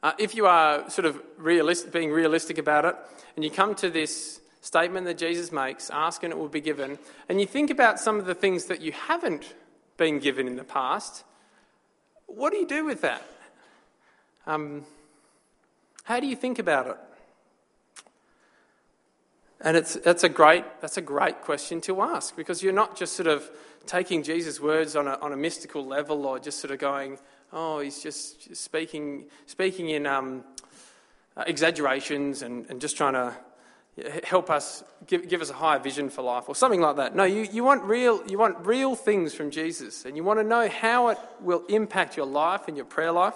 Uh, 0.04 0.12
if 0.20 0.36
you 0.36 0.46
are 0.46 0.88
sort 0.88 1.06
of 1.06 1.20
realist, 1.36 1.90
being 1.90 2.12
realistic 2.12 2.58
about 2.58 2.84
it, 2.84 2.94
and 3.34 3.44
you 3.44 3.50
come 3.50 3.74
to 3.74 3.90
this 3.90 4.40
statement 4.60 5.06
that 5.06 5.18
Jesus 5.18 5.50
makes, 5.52 5.90
ask 5.90 6.22
and 6.22 6.32
it 6.32 6.38
will 6.38 6.48
be 6.48 6.60
given, 6.60 6.98
and 7.28 7.40
you 7.40 7.46
think 7.46 7.70
about 7.70 7.98
some 7.98 8.18
of 8.18 8.26
the 8.26 8.34
things 8.34 8.66
that 8.66 8.80
you 8.80 8.92
haven't 8.92 9.54
been 9.96 10.18
given 10.18 10.46
in 10.46 10.56
the 10.56 10.64
past, 10.64 11.24
what 12.26 12.52
do 12.52 12.58
you 12.58 12.66
do 12.66 12.84
with 12.84 13.02
that? 13.02 13.22
Um, 14.46 14.84
how 16.04 16.20
do 16.20 16.26
you 16.26 16.36
think 16.36 16.58
about 16.58 16.86
it? 16.86 16.96
And 19.60 19.76
it's, 19.76 19.94
that's, 19.94 20.24
a 20.24 20.28
great, 20.28 20.64
that's 20.80 20.96
a 20.96 21.02
great 21.02 21.42
question 21.42 21.80
to 21.82 22.00
ask 22.00 22.34
because 22.34 22.62
you're 22.62 22.72
not 22.72 22.96
just 22.96 23.12
sort 23.12 23.26
of 23.26 23.48
taking 23.86 24.22
Jesus' 24.22 24.58
words 24.58 24.96
on 24.96 25.06
a, 25.06 25.18
on 25.20 25.32
a 25.32 25.36
mystical 25.36 25.84
level 25.84 26.26
or 26.26 26.38
just 26.38 26.60
sort 26.60 26.70
of 26.70 26.78
going, 26.78 27.18
oh, 27.52 27.80
he's 27.80 28.02
just 28.02 28.56
speaking, 28.56 29.26
speaking 29.46 29.90
in 29.90 30.06
um, 30.06 30.44
exaggerations 31.46 32.40
and, 32.42 32.64
and 32.70 32.80
just 32.80 32.96
trying 32.96 33.12
to 33.12 33.34
help 34.24 34.50
us, 34.50 34.84
give, 35.06 35.28
give 35.28 35.40
us 35.40 35.50
a 35.50 35.54
higher 35.54 35.78
vision 35.78 36.10
for 36.10 36.22
life 36.22 36.44
or 36.48 36.54
something 36.54 36.80
like 36.80 36.96
that. 36.96 37.14
No, 37.14 37.24
you, 37.24 37.48
you, 37.50 37.64
want 37.64 37.82
real, 37.84 38.22
you 38.28 38.38
want 38.38 38.66
real 38.66 38.94
things 38.94 39.34
from 39.34 39.50
Jesus 39.50 40.04
and 40.04 40.16
you 40.16 40.24
want 40.24 40.38
to 40.38 40.44
know 40.44 40.68
how 40.68 41.08
it 41.08 41.18
will 41.40 41.64
impact 41.68 42.16
your 42.16 42.26
life 42.26 42.68
and 42.68 42.76
your 42.76 42.86
prayer 42.86 43.12
life. 43.12 43.34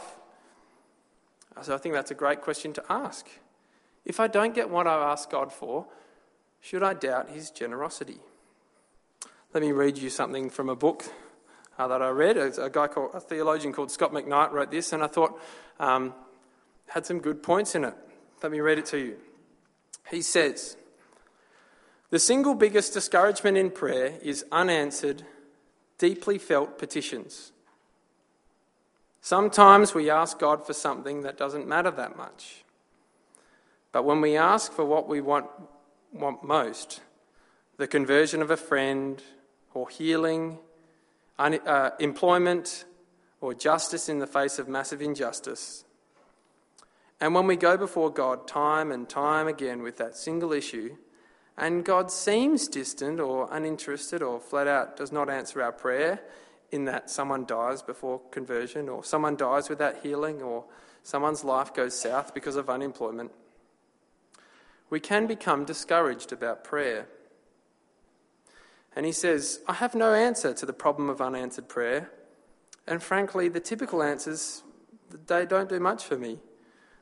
So 1.62 1.74
I 1.74 1.78
think 1.78 1.94
that's 1.94 2.10
a 2.10 2.14
great 2.14 2.40
question 2.40 2.72
to 2.74 2.84
ask. 2.88 3.26
If 4.04 4.20
I 4.20 4.26
don't 4.26 4.54
get 4.54 4.70
what 4.70 4.86
I've 4.86 5.02
asked 5.02 5.30
God 5.30 5.52
for, 5.52 5.86
should 6.60 6.82
I 6.82 6.94
doubt 6.94 7.30
his 7.30 7.50
generosity? 7.50 8.18
Let 9.52 9.62
me 9.62 9.72
read 9.72 9.98
you 9.98 10.10
something 10.10 10.50
from 10.50 10.68
a 10.68 10.76
book 10.76 11.04
uh, 11.78 11.88
that 11.88 12.02
I 12.02 12.08
read. 12.08 12.36
A, 12.36 12.70
guy 12.70 12.88
called, 12.88 13.10
a 13.14 13.20
theologian 13.20 13.72
called 13.72 13.90
Scot 13.90 14.12
McKnight 14.12 14.52
wrote 14.52 14.70
this, 14.70 14.92
and 14.92 15.02
I 15.02 15.06
thought 15.06 15.40
um, 15.78 16.12
had 16.88 17.06
some 17.06 17.20
good 17.20 17.42
points 17.42 17.74
in 17.74 17.84
it. 17.84 17.94
Let 18.42 18.52
me 18.52 18.60
read 18.60 18.78
it 18.78 18.86
to 18.86 18.98
you. 18.98 19.16
He 20.10 20.22
says, 20.22 20.76
The 22.10 22.18
single 22.18 22.54
biggest 22.54 22.92
discouragement 22.92 23.56
in 23.56 23.70
prayer 23.70 24.18
is 24.22 24.44
unanswered, 24.52 25.24
deeply 25.98 26.38
felt 26.38 26.78
petitions. 26.78 27.52
Sometimes 29.20 29.94
we 29.94 30.10
ask 30.10 30.38
God 30.38 30.66
for 30.66 30.74
something 30.74 31.22
that 31.22 31.38
doesn't 31.38 31.66
matter 31.66 31.90
that 31.90 32.16
much. 32.16 32.64
But 33.90 34.04
when 34.04 34.20
we 34.20 34.36
ask 34.36 34.72
for 34.72 34.84
what 34.84 35.08
we 35.08 35.20
want 35.20 35.46
want 36.12 36.44
most 36.44 37.00
the 37.76 37.86
conversion 37.88 38.40
of 38.40 38.50
a 38.50 38.56
friend, 38.56 39.20
or 39.74 39.88
healing, 39.88 40.58
un- 41.38 41.60
uh, 41.66 41.90
employment, 41.98 42.84
or 43.40 43.52
justice 43.52 44.08
in 44.08 44.20
the 44.20 44.26
face 44.26 44.58
of 44.58 44.68
massive 44.68 45.02
injustice. 45.02 45.84
And 47.20 47.34
when 47.34 47.46
we 47.46 47.56
go 47.56 47.76
before 47.76 48.10
God 48.10 48.46
time 48.46 48.90
and 48.90 49.08
time 49.08 49.46
again 49.46 49.82
with 49.82 49.96
that 49.98 50.16
single 50.16 50.52
issue, 50.52 50.96
and 51.56 51.84
God 51.84 52.10
seems 52.10 52.66
distant 52.66 53.20
or 53.20 53.48
uninterested 53.50 54.22
or 54.22 54.40
flat 54.40 54.66
out 54.66 54.96
does 54.96 55.12
not 55.12 55.30
answer 55.30 55.62
our 55.62 55.72
prayer, 55.72 56.20
in 56.72 56.86
that 56.86 57.08
someone 57.08 57.44
dies 57.44 57.82
before 57.82 58.20
conversion, 58.32 58.88
or 58.88 59.04
someone 59.04 59.36
dies 59.36 59.68
without 59.68 60.02
healing, 60.02 60.42
or 60.42 60.64
someone's 61.04 61.44
life 61.44 61.72
goes 61.72 61.98
south 61.98 62.34
because 62.34 62.56
of 62.56 62.68
unemployment, 62.68 63.30
we 64.90 64.98
can 64.98 65.26
become 65.26 65.64
discouraged 65.64 66.32
about 66.32 66.64
prayer. 66.64 67.06
And 68.96 69.06
he 69.06 69.12
says, 69.12 69.60
I 69.68 69.74
have 69.74 69.94
no 69.94 70.14
answer 70.14 70.52
to 70.54 70.66
the 70.66 70.72
problem 70.72 71.08
of 71.08 71.20
unanswered 71.20 71.68
prayer. 71.68 72.10
And 72.86 73.02
frankly, 73.02 73.48
the 73.48 73.60
typical 73.60 74.02
answers, 74.02 74.62
they 75.26 75.46
don't 75.46 75.68
do 75.68 75.78
much 75.78 76.04
for 76.04 76.16
me. 76.16 76.38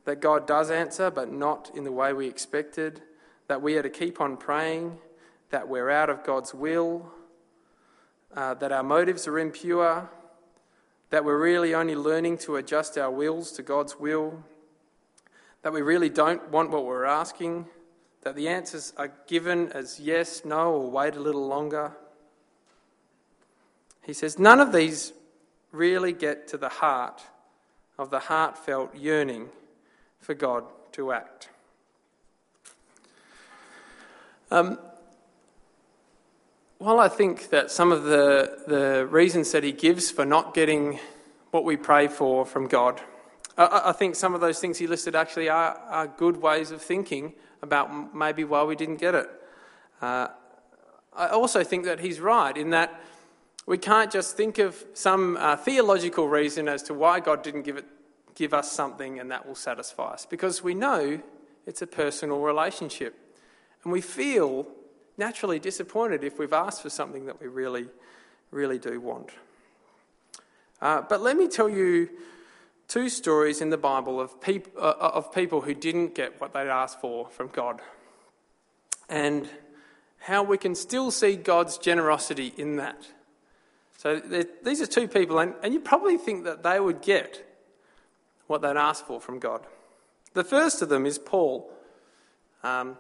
That 0.04 0.20
God 0.20 0.46
does 0.46 0.70
answer, 0.70 1.10
but 1.10 1.32
not 1.32 1.70
in 1.74 1.84
the 1.84 1.92
way 1.92 2.12
we 2.12 2.26
expected. 2.26 3.02
That 3.48 3.62
we 3.62 3.76
are 3.76 3.82
to 3.82 3.90
keep 3.90 4.20
on 4.20 4.36
praying. 4.36 4.98
That 5.50 5.68
we're 5.68 5.90
out 5.90 6.10
of 6.10 6.24
God's 6.24 6.54
will. 6.54 7.10
Uh, 8.34 8.54
that 8.54 8.72
our 8.72 8.82
motives 8.82 9.28
are 9.28 9.38
impure. 9.38 10.10
That 11.10 11.24
we're 11.24 11.40
really 11.40 11.74
only 11.74 11.94
learning 11.94 12.38
to 12.38 12.56
adjust 12.56 12.98
our 12.98 13.10
wills 13.10 13.52
to 13.52 13.62
God's 13.62 13.98
will. 13.98 14.42
That 15.62 15.72
we 15.72 15.82
really 15.82 16.08
don't 16.08 16.50
want 16.50 16.70
what 16.70 16.84
we're 16.84 17.04
asking 17.04 17.66
that 18.22 18.36
the 18.36 18.48
answers 18.48 18.92
are 18.96 19.12
given 19.26 19.70
as 19.72 19.98
yes, 20.00 20.44
no, 20.44 20.72
or 20.72 20.90
wait 20.90 21.16
a 21.16 21.20
little 21.20 21.46
longer. 21.46 21.92
He 24.02 24.12
says 24.12 24.38
none 24.38 24.60
of 24.60 24.72
these 24.72 25.12
really 25.70 26.12
get 26.12 26.48
to 26.48 26.56
the 26.56 26.68
heart 26.68 27.22
of 27.98 28.10
the 28.10 28.20
heartfelt 28.20 28.94
yearning 28.96 29.48
for 30.22 30.32
God 30.32 30.64
to 30.92 31.12
act. 31.12 31.50
Um, 34.50 34.78
while 36.78 37.00
I 37.00 37.08
think 37.08 37.50
that 37.50 37.70
some 37.70 37.92
of 37.92 38.04
the, 38.04 38.62
the 38.66 39.06
reasons 39.06 39.52
that 39.52 39.64
he 39.64 39.72
gives 39.72 40.10
for 40.10 40.24
not 40.24 40.54
getting 40.54 40.98
what 41.50 41.64
we 41.64 41.76
pray 41.76 42.08
for 42.08 42.46
from 42.46 42.66
God, 42.66 43.00
I, 43.58 43.82
I 43.86 43.92
think 43.92 44.14
some 44.14 44.34
of 44.34 44.40
those 44.40 44.58
things 44.58 44.78
he 44.78 44.86
listed 44.86 45.14
actually 45.14 45.48
are, 45.48 45.76
are 45.88 46.06
good 46.06 46.40
ways 46.40 46.70
of 46.70 46.80
thinking 46.80 47.34
about 47.60 48.14
maybe 48.14 48.44
why 48.44 48.62
we 48.62 48.76
didn't 48.76 48.96
get 48.96 49.14
it. 49.14 49.28
Uh, 50.00 50.28
I 51.14 51.28
also 51.28 51.62
think 51.62 51.84
that 51.84 52.00
he's 52.00 52.20
right 52.20 52.56
in 52.56 52.70
that 52.70 53.00
we 53.66 53.78
can't 53.78 54.10
just 54.10 54.36
think 54.36 54.58
of 54.58 54.84
some 54.94 55.36
uh, 55.36 55.56
theological 55.56 56.28
reason 56.28 56.68
as 56.68 56.82
to 56.84 56.94
why 56.94 57.20
God 57.20 57.42
didn't 57.42 57.62
give, 57.62 57.76
it, 57.76 57.84
give 58.34 58.54
us 58.54 58.72
something 58.72 59.20
and 59.20 59.30
that 59.30 59.46
will 59.46 59.54
satisfy 59.54 60.12
us, 60.12 60.26
because 60.26 60.62
we 60.62 60.74
know 60.74 61.20
it's 61.66 61.82
a 61.82 61.86
personal 61.86 62.40
relationship. 62.40 63.14
And 63.84 63.92
we 63.92 64.00
feel 64.00 64.66
naturally 65.18 65.58
disappointed 65.58 66.24
if 66.24 66.38
we've 66.38 66.52
asked 66.52 66.82
for 66.82 66.90
something 66.90 67.26
that 67.26 67.40
we 67.40 67.46
really, 67.46 67.86
really 68.50 68.78
do 68.78 69.00
want. 69.00 69.30
Uh, 70.80 71.02
but 71.02 71.20
let 71.20 71.36
me 71.36 71.48
tell 71.48 71.68
you 71.68 72.08
two 72.88 73.08
stories 73.08 73.60
in 73.60 73.70
the 73.70 73.76
Bible 73.76 74.20
of, 74.20 74.40
peop- 74.40 74.76
uh, 74.76 74.94
of 74.98 75.32
people 75.32 75.60
who 75.60 75.74
didn't 75.74 76.14
get 76.14 76.40
what 76.40 76.52
they'd 76.52 76.68
asked 76.68 77.00
for 77.00 77.28
from 77.28 77.48
God. 77.48 77.80
And 79.08 79.48
how 80.18 80.42
we 80.42 80.56
can 80.56 80.74
still 80.74 81.10
see 81.10 81.36
God's 81.36 81.78
generosity 81.78 82.52
in 82.56 82.76
that. 82.76 83.08
So 83.98 84.20
these 84.64 84.80
are 84.80 84.86
two 84.86 85.06
people, 85.06 85.38
and, 85.38 85.54
and 85.62 85.74
you 85.74 85.80
probably 85.80 86.16
think 86.16 86.44
that 86.44 86.62
they 86.62 86.80
would 86.80 87.02
get 87.02 87.44
what 88.46 88.62
they'd 88.62 88.76
asked 88.76 89.06
for 89.06 89.20
from 89.20 89.38
God. 89.38 89.66
The 90.34 90.44
first 90.44 90.82
of 90.82 90.88
them 90.88 91.06
is 91.06 91.18
Paul. 91.18 91.70
Um, 92.62 92.96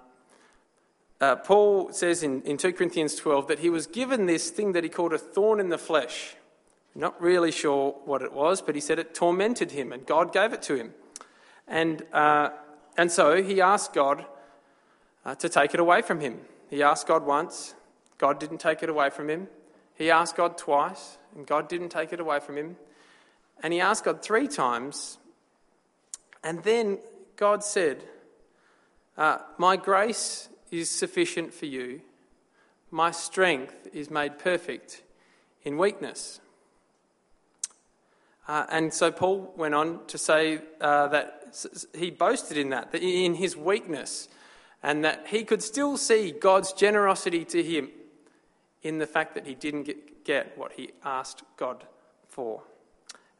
uh, 1.20 1.36
Paul 1.36 1.92
says 1.92 2.22
in, 2.22 2.42
in 2.42 2.56
2 2.56 2.72
Corinthians 2.72 3.14
12 3.14 3.46
that 3.48 3.60
he 3.60 3.70
was 3.70 3.86
given 3.86 4.26
this 4.26 4.50
thing 4.50 4.72
that 4.72 4.82
he 4.82 4.90
called 4.90 5.12
a 5.12 5.18
thorn 5.18 5.60
in 5.60 5.68
the 5.68 5.78
flesh. 5.78 6.34
Not 6.94 7.20
really 7.22 7.52
sure 7.52 7.92
what 8.04 8.22
it 8.22 8.32
was, 8.32 8.60
but 8.60 8.74
he 8.74 8.80
said 8.80 8.98
it 8.98 9.14
tormented 9.14 9.70
him, 9.70 9.92
and 9.92 10.04
God 10.04 10.32
gave 10.32 10.52
it 10.52 10.62
to 10.62 10.74
him. 10.74 10.92
And, 11.66 12.02
uh, 12.12 12.50
and 12.98 13.10
so 13.10 13.42
he 13.42 13.60
asked 13.60 13.94
God 13.94 14.26
uh, 15.24 15.34
to 15.36 15.48
take 15.48 15.74
it 15.74 15.80
away 15.80 16.02
from 16.02 16.20
him. 16.20 16.40
He 16.68 16.82
asked 16.82 17.06
God 17.06 17.24
once, 17.24 17.74
God 18.18 18.38
didn't 18.38 18.58
take 18.58 18.82
it 18.82 18.88
away 18.88 19.10
from 19.10 19.30
him. 19.30 19.48
He 19.94 20.10
asked 20.10 20.36
God 20.36 20.58
twice, 20.58 21.18
and 21.34 21.46
God 21.46 21.68
didn't 21.68 21.90
take 21.90 22.12
it 22.12 22.20
away 22.20 22.40
from 22.40 22.56
him. 22.56 22.76
And 23.62 23.72
he 23.72 23.80
asked 23.80 24.04
God 24.04 24.22
three 24.22 24.48
times, 24.48 25.18
and 26.42 26.62
then 26.62 26.98
God 27.36 27.62
said, 27.64 28.02
uh, 29.16 29.38
My 29.58 29.76
grace 29.76 30.48
is 30.70 30.90
sufficient 30.90 31.52
for 31.52 31.66
you. 31.66 32.00
My 32.90 33.10
strength 33.10 33.88
is 33.92 34.10
made 34.10 34.38
perfect 34.38 35.02
in 35.62 35.78
weakness. 35.78 36.40
Uh, 38.48 38.66
and 38.70 38.92
so 38.92 39.10
Paul 39.10 39.52
went 39.56 39.74
on 39.74 40.04
to 40.08 40.18
say 40.18 40.60
uh, 40.80 41.08
that 41.08 41.56
he 41.94 42.10
boasted 42.10 42.58
in 42.58 42.70
that, 42.70 42.92
that 42.92 43.02
in 43.02 43.34
his 43.34 43.56
weakness, 43.56 44.28
and 44.82 45.04
that 45.04 45.26
he 45.28 45.44
could 45.44 45.62
still 45.62 45.96
see 45.96 46.32
God's 46.32 46.72
generosity 46.72 47.44
to 47.46 47.62
him 47.62 47.90
in 48.82 48.98
the 48.98 49.06
fact 49.06 49.34
that 49.34 49.46
he 49.46 49.54
didn't 49.54 49.84
get, 49.84 50.24
get 50.24 50.58
what 50.58 50.72
he 50.72 50.90
asked 51.04 51.42
God 51.56 51.84
for. 52.26 52.62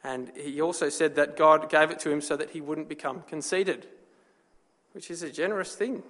And 0.04 0.32
he 0.36 0.60
also 0.60 0.88
said 0.88 1.14
that 1.14 1.36
God 1.36 1.70
gave 1.70 1.90
it 1.90 2.00
to 2.00 2.10
him 2.10 2.20
so 2.20 2.36
that 2.36 2.50
he 2.50 2.60
wouldn't 2.60 2.88
become 2.88 3.22
conceited, 3.28 3.86
which 4.92 5.10
is 5.10 5.22
a 5.22 5.30
generous 5.30 5.74
thing. 5.74 6.02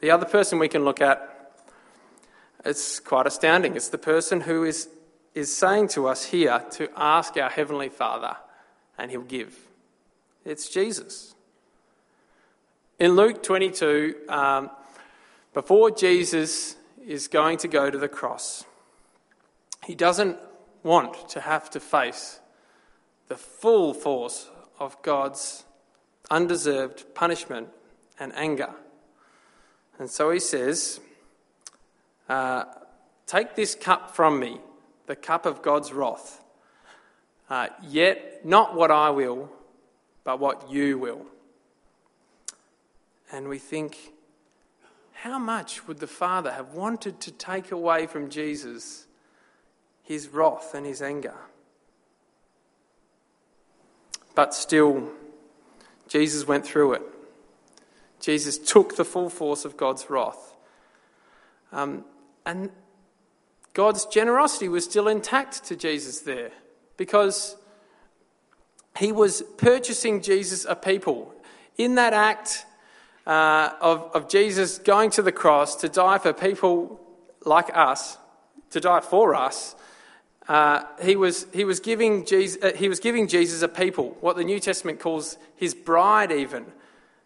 The 0.00 0.10
other 0.10 0.26
person 0.26 0.58
we 0.58 0.68
can 0.68 0.84
look 0.84 1.00
at, 1.00 1.28
it's 2.64 2.98
quite 2.98 3.26
astounding. 3.26 3.76
It's 3.76 3.88
the 3.88 3.98
person 3.98 4.40
who 4.40 4.64
is, 4.64 4.88
is 5.34 5.54
saying 5.54 5.88
to 5.88 6.08
us 6.08 6.24
here 6.24 6.64
to 6.72 6.88
ask 6.96 7.36
our 7.36 7.50
Heavenly 7.50 7.88
Father, 7.88 8.36
and 8.98 9.10
He'll 9.10 9.22
give. 9.22 9.56
It's 10.44 10.68
Jesus. 10.68 11.34
In 12.98 13.14
Luke 13.14 13.42
22, 13.42 14.16
um, 14.28 14.70
before 15.54 15.90
Jesus 15.90 16.76
is 17.06 17.28
going 17.28 17.58
to 17.58 17.68
go 17.68 17.90
to 17.90 17.98
the 17.98 18.08
cross, 18.08 18.64
he 19.84 19.94
doesn't 19.94 20.38
want 20.82 21.28
to 21.30 21.40
have 21.40 21.70
to 21.70 21.80
face 21.80 22.40
the 23.28 23.36
full 23.36 23.94
force 23.94 24.50
of 24.78 25.00
God's 25.02 25.64
undeserved 26.30 27.14
punishment 27.14 27.68
and 28.18 28.32
anger. 28.34 28.70
And 29.98 30.10
so 30.10 30.30
he 30.30 30.40
says, 30.40 31.00
uh, 32.28 32.64
Take 33.26 33.54
this 33.54 33.74
cup 33.74 34.14
from 34.14 34.38
me, 34.38 34.60
the 35.06 35.16
cup 35.16 35.46
of 35.46 35.62
God's 35.62 35.92
wrath. 35.92 36.42
Uh, 37.48 37.68
yet 37.82 38.44
not 38.44 38.74
what 38.74 38.90
I 38.90 39.10
will, 39.10 39.50
but 40.24 40.40
what 40.40 40.70
you 40.70 40.98
will. 40.98 41.26
And 43.30 43.48
we 43.48 43.58
think, 43.58 44.12
how 45.12 45.38
much 45.38 45.86
would 45.86 45.98
the 45.98 46.06
Father 46.06 46.52
have 46.52 46.74
wanted 46.74 47.20
to 47.20 47.30
take 47.30 47.70
away 47.70 48.06
from 48.06 48.28
Jesus 48.28 49.06
his 50.02 50.28
wrath 50.28 50.74
and 50.74 50.86
his 50.86 51.02
anger? 51.02 51.34
But 54.34 54.54
still, 54.54 55.10
Jesus 56.08 56.46
went 56.46 56.66
through 56.66 56.94
it. 56.94 57.02
Jesus 58.20 58.56
took 58.56 58.96
the 58.96 59.04
full 59.04 59.28
force 59.28 59.64
of 59.64 59.76
God's 59.76 60.08
wrath. 60.08 60.54
Um, 61.72 62.04
and 62.46 62.70
God's 63.74 64.06
generosity 64.06 64.68
was 64.68 64.84
still 64.84 65.08
intact 65.08 65.64
to 65.64 65.76
Jesus 65.76 66.20
there 66.20 66.50
because 66.96 67.56
he 68.98 69.12
was 69.12 69.42
purchasing 69.56 70.20
Jesus 70.20 70.66
a 70.68 70.76
people. 70.76 71.34
In 71.78 71.94
that 71.94 72.12
act 72.12 72.66
uh, 73.26 73.70
of, 73.80 74.10
of 74.14 74.28
Jesus 74.28 74.78
going 74.78 75.10
to 75.10 75.22
the 75.22 75.32
cross 75.32 75.76
to 75.76 75.88
die 75.88 76.18
for 76.18 76.32
people 76.32 77.00
like 77.44 77.74
us, 77.74 78.18
to 78.70 78.80
die 78.80 79.00
for 79.00 79.34
us, 79.34 79.74
uh, 80.48 80.84
he, 81.02 81.16
was, 81.16 81.46
he, 81.52 81.64
was 81.64 81.80
giving 81.80 82.26
Jesus, 82.26 82.62
uh, 82.62 82.72
he 82.74 82.88
was 82.88 83.00
giving 83.00 83.28
Jesus 83.28 83.62
a 83.62 83.68
people, 83.68 84.16
what 84.20 84.36
the 84.36 84.44
New 84.44 84.58
Testament 84.58 84.98
calls 85.00 85.36
his 85.56 85.74
bride, 85.74 86.32
even 86.32 86.66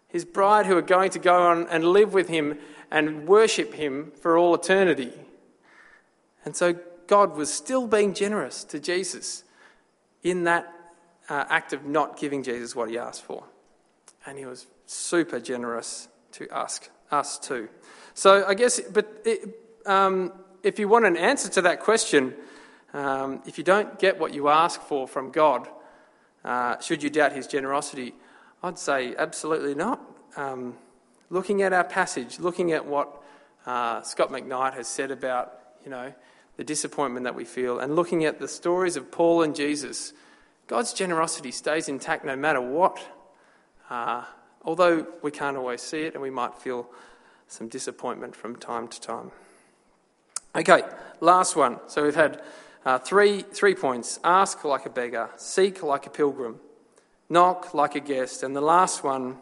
his 0.07 0.23
bride 0.23 0.65
who 0.65 0.77
are 0.77 0.81
going 0.81 1.09
to 1.11 1.19
go 1.19 1.43
on 1.43 1.67
and 1.67 1.83
live 1.83 2.13
with 2.13 2.27
him 2.27 2.57
and 2.89 3.27
worship 3.27 3.73
him 3.73 4.11
for 4.21 4.37
all 4.37 4.55
eternity. 4.55 5.11
And 6.45 6.55
so 6.55 6.75
God 7.07 7.35
was 7.35 7.53
still 7.53 7.87
being 7.87 8.13
generous 8.13 8.63
to 8.65 8.79
Jesus 8.79 9.43
in 10.23 10.45
that 10.45 10.71
uh, 11.29 11.45
act 11.49 11.73
of 11.73 11.85
not 11.85 12.17
giving 12.17 12.43
Jesus 12.43 12.75
what 12.75 12.89
he 12.89 12.97
asked 12.97 13.23
for. 13.23 13.43
And 14.25 14.37
he 14.37 14.45
was 14.45 14.67
super 14.85 15.39
generous 15.39 16.07
to 16.33 16.47
ask 16.51 16.89
us 17.11 17.37
too. 17.37 17.67
So 18.13 18.45
I 18.45 18.53
guess, 18.53 18.79
but 18.79 19.21
it, 19.25 19.55
um, 19.85 20.31
if 20.63 20.79
you 20.79 20.87
want 20.87 21.05
an 21.05 21.17
answer 21.17 21.49
to 21.49 21.61
that 21.63 21.81
question, 21.81 22.33
um, 22.97 23.41
if 23.45 23.59
you 23.59 23.63
don't 23.63 23.99
get 23.99 24.17
what 24.19 24.33
you 24.33 24.49
ask 24.49 24.81
for 24.81 25.07
from 25.07 25.29
God, 25.29 25.67
uh, 26.43 26.79
should 26.79 27.03
you 27.03 27.11
doubt 27.11 27.31
his 27.31 27.45
generosity? 27.45 28.15
I'd 28.63 28.79
say 28.79 29.13
absolutely 29.15 29.75
not. 29.75 30.01
Um, 30.35 30.75
looking 31.29 31.61
at 31.61 31.73
our 31.73 31.83
passage, 31.83 32.39
looking 32.39 32.71
at 32.71 32.87
what 32.87 33.21
uh, 33.67 34.01
Scot 34.01 34.31
McKnight 34.31 34.73
has 34.73 34.87
said 34.87 35.11
about, 35.11 35.59
you 35.83 35.91
know, 35.91 36.11
the 36.55 36.63
disappointment 36.63 37.25
that 37.25 37.35
we 37.35 37.45
feel, 37.45 37.77
and 37.79 37.95
looking 37.95 38.25
at 38.25 38.39
the 38.39 38.47
stories 38.47 38.95
of 38.95 39.11
Paul 39.11 39.43
and 39.43 39.55
Jesus, 39.55 40.11
God's 40.65 40.91
generosity 40.91 41.51
stays 41.51 41.87
intact 41.87 42.25
no 42.25 42.35
matter 42.35 42.61
what. 42.61 42.99
Uh, 43.91 44.23
although 44.63 45.05
we 45.21 45.29
can't 45.29 45.55
always 45.55 45.83
see 45.83 46.01
it 46.01 46.13
and 46.13 46.23
we 46.23 46.31
might 46.31 46.55
feel 46.55 46.89
some 47.47 47.67
disappointment 47.67 48.35
from 48.35 48.55
time 48.55 48.87
to 48.87 48.99
time. 48.99 49.31
Okay, 50.55 50.81
last 51.21 51.55
one. 51.55 51.79
So 51.85 52.03
we've 52.03 52.15
had 52.15 52.41
uh, 52.85 52.99
three, 52.99 53.41
three 53.41 53.75
points 53.75 54.19
ask 54.23 54.63
like 54.63 54.85
a 54.85 54.89
beggar, 54.89 55.29
seek 55.37 55.83
like 55.83 56.05
a 56.05 56.09
pilgrim, 56.09 56.59
knock 57.29 57.73
like 57.73 57.95
a 57.95 57.99
guest, 57.99 58.43
and 58.43 58.55
the 58.55 58.61
last 58.61 59.03
one 59.03 59.37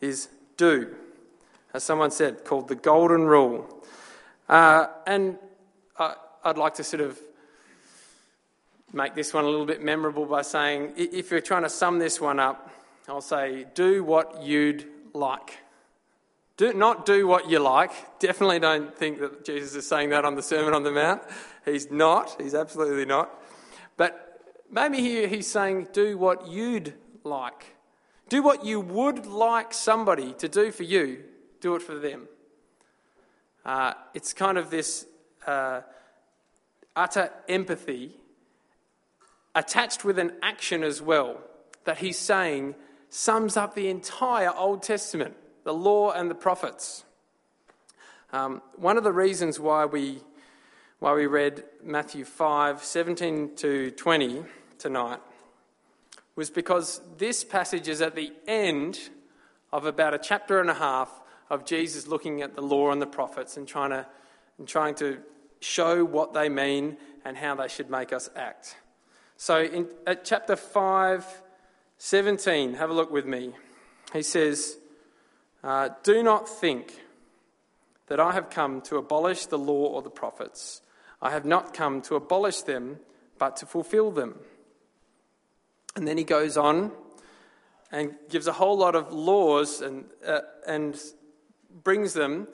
is 0.00 0.28
do, 0.56 0.94
as 1.74 1.82
someone 1.82 2.10
said, 2.10 2.44
called 2.44 2.68
the 2.68 2.74
golden 2.74 3.22
rule. 3.22 3.84
Uh, 4.48 4.86
and 5.06 5.38
I, 5.98 6.14
I'd 6.44 6.58
like 6.58 6.74
to 6.74 6.84
sort 6.84 7.02
of 7.02 7.18
make 8.92 9.14
this 9.14 9.32
one 9.32 9.44
a 9.44 9.48
little 9.48 9.66
bit 9.66 9.82
memorable 9.82 10.26
by 10.26 10.42
saying 10.42 10.92
if 10.96 11.30
you're 11.30 11.40
trying 11.40 11.62
to 11.62 11.70
sum 11.70 11.98
this 11.98 12.20
one 12.20 12.40
up, 12.40 12.70
I'll 13.08 13.20
say, 13.20 13.66
do 13.74 14.04
what 14.04 14.42
you'd 14.42 14.86
like. 15.12 15.58
Do, 16.56 16.72
not 16.74 17.06
do 17.06 17.26
what 17.26 17.48
you 17.48 17.58
like. 17.58 17.90
Definitely 18.18 18.58
don't 18.58 18.94
think 18.94 19.18
that 19.20 19.44
Jesus 19.44 19.74
is 19.74 19.88
saying 19.88 20.10
that 20.10 20.24
on 20.24 20.34
the 20.34 20.42
Sermon 20.42 20.74
on 20.74 20.82
the 20.82 20.90
Mount. 20.90 21.22
He's 21.64 21.90
not. 21.90 22.40
He's 22.40 22.54
absolutely 22.54 23.04
not. 23.04 23.30
But 23.96 24.40
maybe 24.70 25.00
here 25.00 25.28
he's 25.28 25.46
saying, 25.46 25.88
do 25.92 26.16
what 26.16 26.48
you'd 26.48 26.94
like. 27.24 27.76
Do 28.28 28.42
what 28.42 28.64
you 28.64 28.80
would 28.80 29.26
like 29.26 29.74
somebody 29.74 30.34
to 30.34 30.48
do 30.48 30.70
for 30.70 30.84
you, 30.84 31.24
do 31.60 31.74
it 31.74 31.82
for 31.82 31.98
them. 31.98 32.28
Uh, 33.64 33.94
it's 34.14 34.32
kind 34.32 34.56
of 34.56 34.70
this 34.70 35.06
uh, 35.46 35.80
utter 36.96 37.30
empathy 37.48 38.16
attached 39.54 40.04
with 40.04 40.18
an 40.18 40.32
action 40.42 40.82
as 40.82 41.02
well 41.02 41.40
that 41.84 41.98
he's 41.98 42.18
saying 42.18 42.74
sums 43.08 43.56
up 43.56 43.74
the 43.74 43.88
entire 43.88 44.54
Old 44.54 44.82
Testament, 44.82 45.36
the 45.64 45.74
law 45.74 46.12
and 46.12 46.30
the 46.30 46.34
prophets. 46.34 47.04
Um, 48.32 48.62
one 48.76 48.96
of 48.96 49.02
the 49.02 49.12
reasons 49.12 49.58
why 49.58 49.84
we, 49.86 50.20
why 51.00 51.14
we 51.14 51.26
read 51.26 51.64
Matthew 51.82 52.26
5 52.26 52.84
17 52.84 53.56
to 53.56 53.90
20 53.90 54.44
tonight 54.78 55.20
was 56.36 56.50
because 56.50 57.00
this 57.16 57.42
passage 57.42 57.88
is 57.88 58.02
at 58.02 58.14
the 58.14 58.30
end 58.46 59.00
of 59.72 59.86
about 59.86 60.12
a 60.12 60.18
chapter 60.18 60.60
and 60.60 60.68
a 60.68 60.74
half 60.74 61.10
of 61.48 61.64
Jesus 61.64 62.06
looking 62.06 62.42
at 62.42 62.54
the 62.54 62.60
law 62.60 62.92
and 62.92 63.00
the 63.00 63.06
prophets 63.06 63.56
and 63.56 63.66
trying 63.66 63.90
to, 63.90 64.06
and 64.58 64.68
trying 64.68 64.94
to 64.96 65.18
show 65.60 66.04
what 66.04 66.34
they 66.34 66.50
mean 66.50 66.98
and 67.24 67.34
how 67.34 67.54
they 67.54 67.68
should 67.68 67.88
make 67.88 68.12
us 68.12 68.28
act. 68.36 68.76
So, 69.38 69.62
in, 69.62 69.88
at 70.06 70.26
chapter 70.26 70.54
5, 70.54 71.24
17, 71.96 72.74
have 72.74 72.90
a 72.90 72.94
look 72.94 73.10
with 73.10 73.24
me. 73.24 73.54
He 74.12 74.22
says, 74.22 74.76
uh, 75.64 75.88
Do 76.02 76.22
not 76.22 76.46
think 76.46 76.92
that 78.08 78.20
I 78.20 78.32
have 78.32 78.50
come 78.50 78.82
to 78.82 78.98
abolish 78.98 79.46
the 79.46 79.58
law 79.58 79.86
or 79.86 80.02
the 80.02 80.10
prophets. 80.10 80.82
I 81.22 81.30
have 81.30 81.44
not 81.44 81.74
come 81.74 82.00
to 82.02 82.14
abolish 82.14 82.62
them, 82.62 82.98
but 83.38 83.56
to 83.58 83.66
fulfill 83.66 84.10
them. 84.10 84.36
And 85.96 86.06
then 86.06 86.16
he 86.16 86.24
goes 86.24 86.56
on 86.56 86.92
and 87.92 88.14
gives 88.28 88.46
a 88.46 88.52
whole 88.52 88.78
lot 88.78 88.94
of 88.94 89.12
laws 89.12 89.80
and, 89.80 90.04
uh, 90.26 90.40
and 90.66 90.98
brings 91.82 92.14
them 92.14 92.48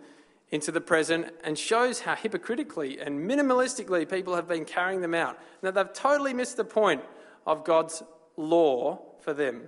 into 0.50 0.72
the 0.72 0.80
present 0.80 1.26
and 1.44 1.58
shows 1.58 2.00
how 2.00 2.14
hypocritically 2.14 3.00
and 3.00 3.28
minimalistically 3.28 4.08
people 4.08 4.34
have 4.34 4.48
been 4.48 4.64
carrying 4.64 5.00
them 5.00 5.14
out. 5.14 5.38
Now, 5.62 5.70
they've 5.72 5.92
totally 5.92 6.32
missed 6.32 6.56
the 6.56 6.64
point 6.64 7.02
of 7.46 7.64
God's 7.64 8.02
law 8.36 9.02
for 9.20 9.34
them. 9.34 9.62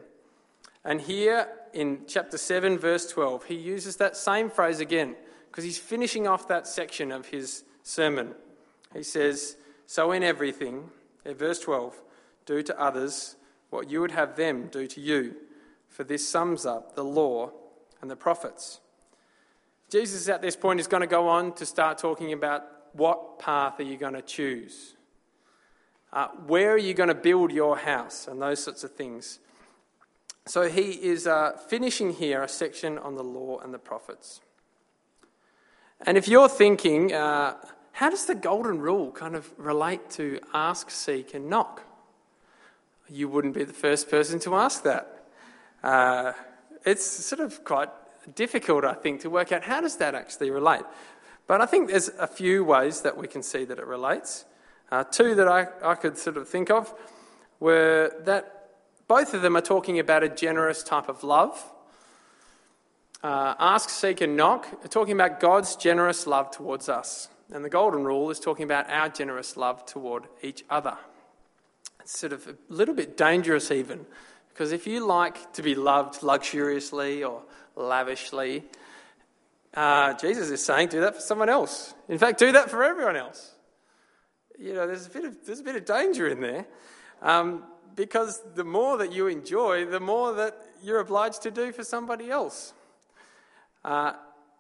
And 0.84 1.00
here 1.00 1.48
in 1.72 2.02
chapter 2.06 2.38
7, 2.38 2.78
verse 2.78 3.10
12, 3.10 3.44
he 3.44 3.54
uses 3.54 3.96
that 3.96 4.16
same 4.16 4.48
phrase 4.48 4.80
again 4.80 5.16
because 5.50 5.64
he's 5.64 5.78
finishing 5.78 6.26
off 6.26 6.48
that 6.48 6.66
section 6.66 7.10
of 7.12 7.26
his 7.26 7.64
sermon. 7.82 8.34
He 8.94 9.02
says, 9.02 9.56
So 9.86 10.12
in 10.12 10.22
everything, 10.22 10.90
at 11.24 11.38
verse 11.38 11.58
12, 11.60 12.00
do 12.46 12.62
to 12.62 12.80
others 12.80 13.36
what 13.70 13.90
you 13.90 14.00
would 14.00 14.12
have 14.12 14.36
them 14.36 14.68
do 14.68 14.86
to 14.86 15.00
you, 15.00 15.34
for 15.88 16.04
this 16.04 16.26
sums 16.26 16.64
up 16.64 16.94
the 16.94 17.04
law 17.04 17.50
and 18.00 18.10
the 18.10 18.16
prophets. 18.16 18.80
Jesus 19.90 20.28
at 20.28 20.42
this 20.42 20.56
point 20.56 20.80
is 20.80 20.86
going 20.86 21.00
to 21.00 21.06
go 21.06 21.28
on 21.28 21.54
to 21.54 21.66
start 21.66 21.98
talking 21.98 22.32
about 22.32 22.64
what 22.92 23.38
path 23.38 23.80
are 23.80 23.84
you 23.84 23.96
going 23.96 24.14
to 24.14 24.22
choose? 24.22 24.94
Uh, 26.12 26.28
where 26.46 26.72
are 26.72 26.78
you 26.78 26.94
going 26.94 27.08
to 27.08 27.14
build 27.14 27.52
your 27.52 27.76
house? 27.76 28.28
And 28.28 28.40
those 28.40 28.62
sorts 28.62 28.84
of 28.84 28.92
things. 28.94 29.40
So 30.46 30.68
he 30.68 30.92
is 30.92 31.26
uh, 31.26 31.52
finishing 31.68 32.14
here 32.14 32.42
a 32.42 32.48
section 32.48 32.96
on 32.98 33.14
the 33.14 33.24
law 33.24 33.58
and 33.58 33.72
the 33.72 33.78
prophets. 33.78 34.40
And 36.06 36.16
if 36.16 36.28
you're 36.28 36.48
thinking, 36.48 37.12
uh, 37.12 37.56
how 37.98 38.08
does 38.08 38.26
the 38.26 38.34
golden 38.36 38.78
rule 38.78 39.10
kind 39.10 39.34
of 39.34 39.52
relate 39.58 40.08
to 40.08 40.38
ask, 40.54 40.88
seek, 40.88 41.34
and 41.34 41.50
knock? 41.50 41.82
You 43.08 43.28
wouldn't 43.28 43.54
be 43.54 43.64
the 43.64 43.72
first 43.72 44.08
person 44.08 44.38
to 44.38 44.54
ask 44.54 44.84
that. 44.84 45.26
Uh, 45.82 46.32
it's 46.86 47.04
sort 47.04 47.40
of 47.40 47.64
quite 47.64 47.88
difficult, 48.36 48.84
I 48.84 48.94
think, 48.94 49.22
to 49.22 49.30
work 49.30 49.50
out 49.50 49.64
how 49.64 49.80
does 49.80 49.96
that 49.96 50.14
actually 50.14 50.52
relate. 50.52 50.84
But 51.48 51.60
I 51.60 51.66
think 51.66 51.88
there's 51.88 52.06
a 52.20 52.28
few 52.28 52.62
ways 52.62 53.00
that 53.00 53.16
we 53.16 53.26
can 53.26 53.42
see 53.42 53.64
that 53.64 53.80
it 53.80 53.86
relates. 53.86 54.44
Uh, 54.92 55.02
two 55.02 55.34
that 55.34 55.48
I, 55.48 55.66
I 55.82 55.96
could 55.96 56.16
sort 56.16 56.36
of 56.36 56.48
think 56.48 56.70
of 56.70 56.94
were 57.58 58.12
that 58.20 58.68
both 59.08 59.34
of 59.34 59.42
them 59.42 59.56
are 59.56 59.60
talking 59.60 59.98
about 59.98 60.22
a 60.22 60.28
generous 60.28 60.84
type 60.84 61.08
of 61.08 61.24
love. 61.24 61.68
Uh, 63.24 63.56
ask, 63.58 63.90
seek, 63.90 64.20
and 64.20 64.36
knock 64.36 64.68
are 64.84 64.88
talking 64.88 65.14
about 65.14 65.40
God's 65.40 65.74
generous 65.74 66.28
love 66.28 66.52
towards 66.52 66.88
us. 66.88 67.28
And 67.52 67.64
the 67.64 67.70
golden 67.70 68.04
rule 68.04 68.30
is 68.30 68.40
talking 68.40 68.64
about 68.64 68.90
our 68.90 69.08
generous 69.08 69.56
love 69.56 69.86
toward 69.86 70.24
each 70.42 70.64
other. 70.68 70.96
It's 72.00 72.18
sort 72.18 72.32
of 72.32 72.46
a 72.46 72.56
little 72.68 72.94
bit 72.94 73.16
dangerous, 73.16 73.70
even, 73.70 74.04
because 74.50 74.72
if 74.72 74.86
you 74.86 75.06
like 75.06 75.52
to 75.54 75.62
be 75.62 75.74
loved 75.74 76.22
luxuriously 76.22 77.24
or 77.24 77.42
lavishly, 77.74 78.64
uh, 79.74 80.14
Jesus 80.14 80.50
is 80.50 80.64
saying, 80.64 80.88
do 80.88 81.00
that 81.00 81.14
for 81.14 81.20
someone 81.20 81.48
else. 81.48 81.94
In 82.08 82.18
fact, 82.18 82.38
do 82.38 82.52
that 82.52 82.70
for 82.70 82.84
everyone 82.84 83.16
else. 83.16 83.54
You 84.58 84.74
know, 84.74 84.86
there's 84.86 85.06
a 85.06 85.10
bit 85.10 85.24
of, 85.24 85.46
there's 85.46 85.60
a 85.60 85.64
bit 85.64 85.76
of 85.76 85.84
danger 85.84 86.26
in 86.26 86.40
there 86.40 86.66
um, 87.22 87.64
because 87.94 88.42
the 88.54 88.64
more 88.64 88.98
that 88.98 89.12
you 89.12 89.26
enjoy, 89.26 89.86
the 89.86 90.00
more 90.00 90.34
that 90.34 90.56
you're 90.82 91.00
obliged 91.00 91.42
to 91.42 91.50
do 91.50 91.72
for 91.72 91.84
somebody 91.84 92.30
else. 92.30 92.72
Uh, 93.84 94.12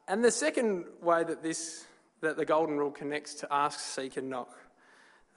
and 0.06 0.24
the 0.24 0.30
second 0.30 0.84
way 1.02 1.24
that 1.24 1.42
this 1.42 1.84
that 2.20 2.36
the 2.36 2.44
golden 2.44 2.78
rule 2.78 2.90
connects 2.90 3.34
to 3.34 3.48
ask, 3.50 3.80
seek, 3.80 4.16
and 4.16 4.28
knock 4.28 4.56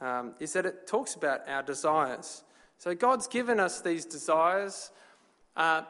um, 0.02 0.34
is 0.39 0.54
that 0.54 0.65
it 0.65 0.88
talks 0.88 1.15
about 1.15 1.48
our 1.48 1.63
desires. 1.63 2.44
So 2.78 2.96
God's 2.96 3.28
given 3.28 3.60
us 3.60 3.82
these 3.82 4.06
desires, 4.06 4.91
uh, 5.56 5.84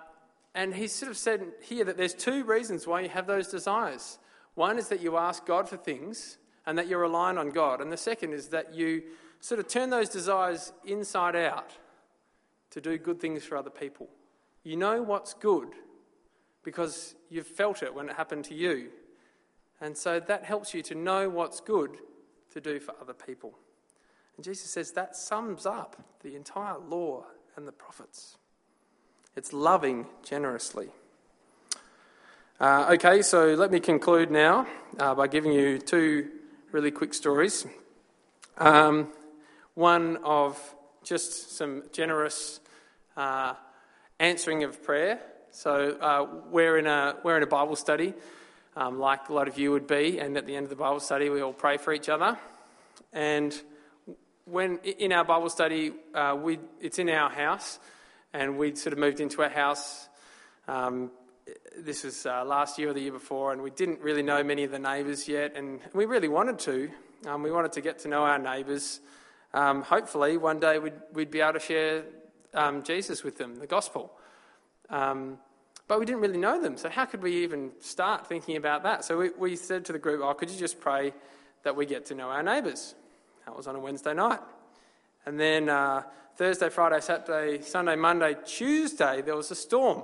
and 0.53 0.75
He's 0.75 0.91
sort 0.91 1.09
of 1.09 1.17
said 1.17 1.41
here 1.61 1.85
that 1.85 1.97
there's 1.97 2.13
two 2.13 2.43
reasons 2.43 2.85
why 2.85 3.01
you 3.01 3.09
have 3.09 3.25
those 3.25 3.47
desires. 3.47 4.19
One 4.55 4.77
is 4.77 4.89
that 4.89 5.01
you 5.01 5.17
ask 5.17 5.45
God 5.45 5.69
for 5.69 5.77
things 5.77 6.37
and 6.65 6.77
that 6.77 6.87
you're 6.87 6.99
relying 6.99 7.37
on 7.37 7.49
God, 7.49 7.81
and 7.81 7.91
the 7.91 7.97
second 7.97 8.33
is 8.33 8.49
that 8.49 8.75
you 8.75 9.03
sort 9.39 9.59
of 9.59 9.67
turn 9.67 9.89
those 9.89 10.09
desires 10.09 10.73
inside 10.85 11.35
out 11.35 11.71
to 12.69 12.81
do 12.81 12.97
good 12.97 13.19
things 13.19 13.43
for 13.43 13.57
other 13.57 13.69
people. 13.69 14.07
You 14.63 14.75
know 14.77 15.01
what's 15.01 15.33
good 15.33 15.69
because 16.63 17.15
you've 17.29 17.47
felt 17.47 17.81
it 17.81 17.93
when 17.95 18.09
it 18.09 18.15
happened 18.15 18.45
to 18.45 18.53
you. 18.53 18.89
And 19.81 19.97
so 19.97 20.19
that 20.19 20.45
helps 20.45 20.73
you 20.73 20.81
to 20.83 20.95
know 20.95 21.27
what's 21.27 21.59
good 21.59 21.97
to 22.51 22.61
do 22.61 22.79
for 22.79 22.93
other 23.01 23.13
people. 23.13 23.57
And 24.37 24.45
Jesus 24.45 24.69
says 24.69 24.91
that 24.91 25.15
sums 25.15 25.65
up 25.65 25.97
the 26.21 26.35
entire 26.35 26.77
law 26.77 27.25
and 27.55 27.67
the 27.67 27.71
prophets. 27.71 28.37
It's 29.35 29.53
loving 29.53 30.05
generously. 30.23 30.89
Uh, 32.59 32.89
okay, 32.91 33.23
so 33.23 33.55
let 33.55 33.71
me 33.71 33.79
conclude 33.79 34.29
now 34.29 34.67
uh, 34.99 35.15
by 35.15 35.27
giving 35.27 35.51
you 35.51 35.79
two 35.79 36.29
really 36.71 36.91
quick 36.91 37.13
stories. 37.13 37.65
Um, 38.57 39.07
one 39.73 40.17
of 40.17 40.75
just 41.03 41.57
some 41.57 41.83
generous 41.91 42.59
uh, 43.17 43.55
answering 44.19 44.63
of 44.63 44.83
prayer. 44.83 45.19
So 45.49 45.97
uh, 45.99 46.27
we're 46.51 46.77
in 46.77 46.87
a 46.87 47.15
we're 47.23 47.37
in 47.37 47.43
a 47.43 47.47
Bible 47.47 47.75
study, 47.75 48.13
um, 48.75 48.99
like 48.99 49.29
a 49.29 49.33
lot 49.33 49.47
of 49.47 49.57
you 49.57 49.71
would 49.71 49.87
be, 49.87 50.19
and 50.19 50.37
at 50.37 50.45
the 50.45 50.55
end 50.55 50.65
of 50.65 50.69
the 50.69 50.75
Bible 50.75 50.99
study, 50.99 51.29
we 51.29 51.41
all 51.41 51.53
pray 51.53 51.77
for 51.77 51.93
each 51.93 52.09
other. 52.09 52.37
And 53.11 53.53
when 54.45 54.77
in 54.77 55.11
our 55.11 55.25
Bible 55.25 55.49
study, 55.49 55.91
uh, 56.13 56.37
we 56.41 56.59
it's 56.79 56.99
in 56.99 57.09
our 57.09 57.29
house, 57.29 57.79
and 58.33 58.57
we'd 58.57 58.77
sort 58.77 58.93
of 58.93 58.99
moved 58.99 59.19
into 59.19 59.41
a 59.41 59.49
house. 59.49 60.07
Um, 60.67 61.11
this 61.77 62.03
was 62.03 62.25
uh, 62.25 62.45
last 62.45 62.79
year 62.79 62.89
or 62.89 62.93
the 62.93 63.01
year 63.01 63.11
before, 63.11 63.51
and 63.51 63.61
we 63.61 63.71
didn't 63.71 63.99
really 64.01 64.23
know 64.23 64.43
many 64.43 64.63
of 64.63 64.71
the 64.71 64.79
neighbours 64.79 65.27
yet, 65.27 65.55
and 65.55 65.79
we 65.93 66.05
really 66.05 66.27
wanted 66.27 66.59
to. 66.59 66.89
Um, 67.27 67.43
we 67.43 67.51
wanted 67.51 67.73
to 67.73 67.81
get 67.81 67.99
to 67.99 68.07
know 68.07 68.23
our 68.23 68.39
neighbours. 68.39 68.99
Um, 69.53 69.81
hopefully, 69.81 70.37
one 70.37 70.59
day 70.59 70.79
we'd, 70.79 70.93
we'd 71.13 71.31
be 71.31 71.41
able 71.41 71.53
to 71.53 71.59
share 71.59 72.03
um, 72.53 72.83
Jesus 72.83 73.23
with 73.23 73.37
them, 73.37 73.57
the 73.57 73.67
gospel. 73.67 74.11
But 75.91 75.99
we 75.99 76.05
didn't 76.05 76.21
really 76.21 76.37
know 76.37 76.61
them, 76.61 76.77
so 76.77 76.87
how 76.87 77.03
could 77.03 77.21
we 77.21 77.43
even 77.43 77.71
start 77.81 78.25
thinking 78.25 78.55
about 78.55 78.83
that? 78.83 79.03
So 79.03 79.17
we, 79.17 79.31
we 79.31 79.57
said 79.57 79.83
to 79.87 79.91
the 79.91 79.99
group, 79.99 80.21
Oh, 80.23 80.33
could 80.33 80.49
you 80.49 80.57
just 80.57 80.79
pray 80.79 81.13
that 81.63 81.75
we 81.75 81.85
get 81.85 82.05
to 82.05 82.15
know 82.15 82.29
our 82.29 82.41
neighbours? 82.41 82.95
That 83.45 83.57
was 83.57 83.67
on 83.67 83.75
a 83.75 83.79
Wednesday 83.81 84.13
night. 84.13 84.39
And 85.25 85.37
then 85.37 85.67
uh, 85.67 86.03
Thursday, 86.37 86.69
Friday, 86.69 87.01
Saturday, 87.01 87.61
Sunday, 87.61 87.97
Monday, 87.97 88.37
Tuesday, 88.45 89.21
there 89.21 89.35
was 89.35 89.51
a 89.51 89.55
storm. 89.55 90.03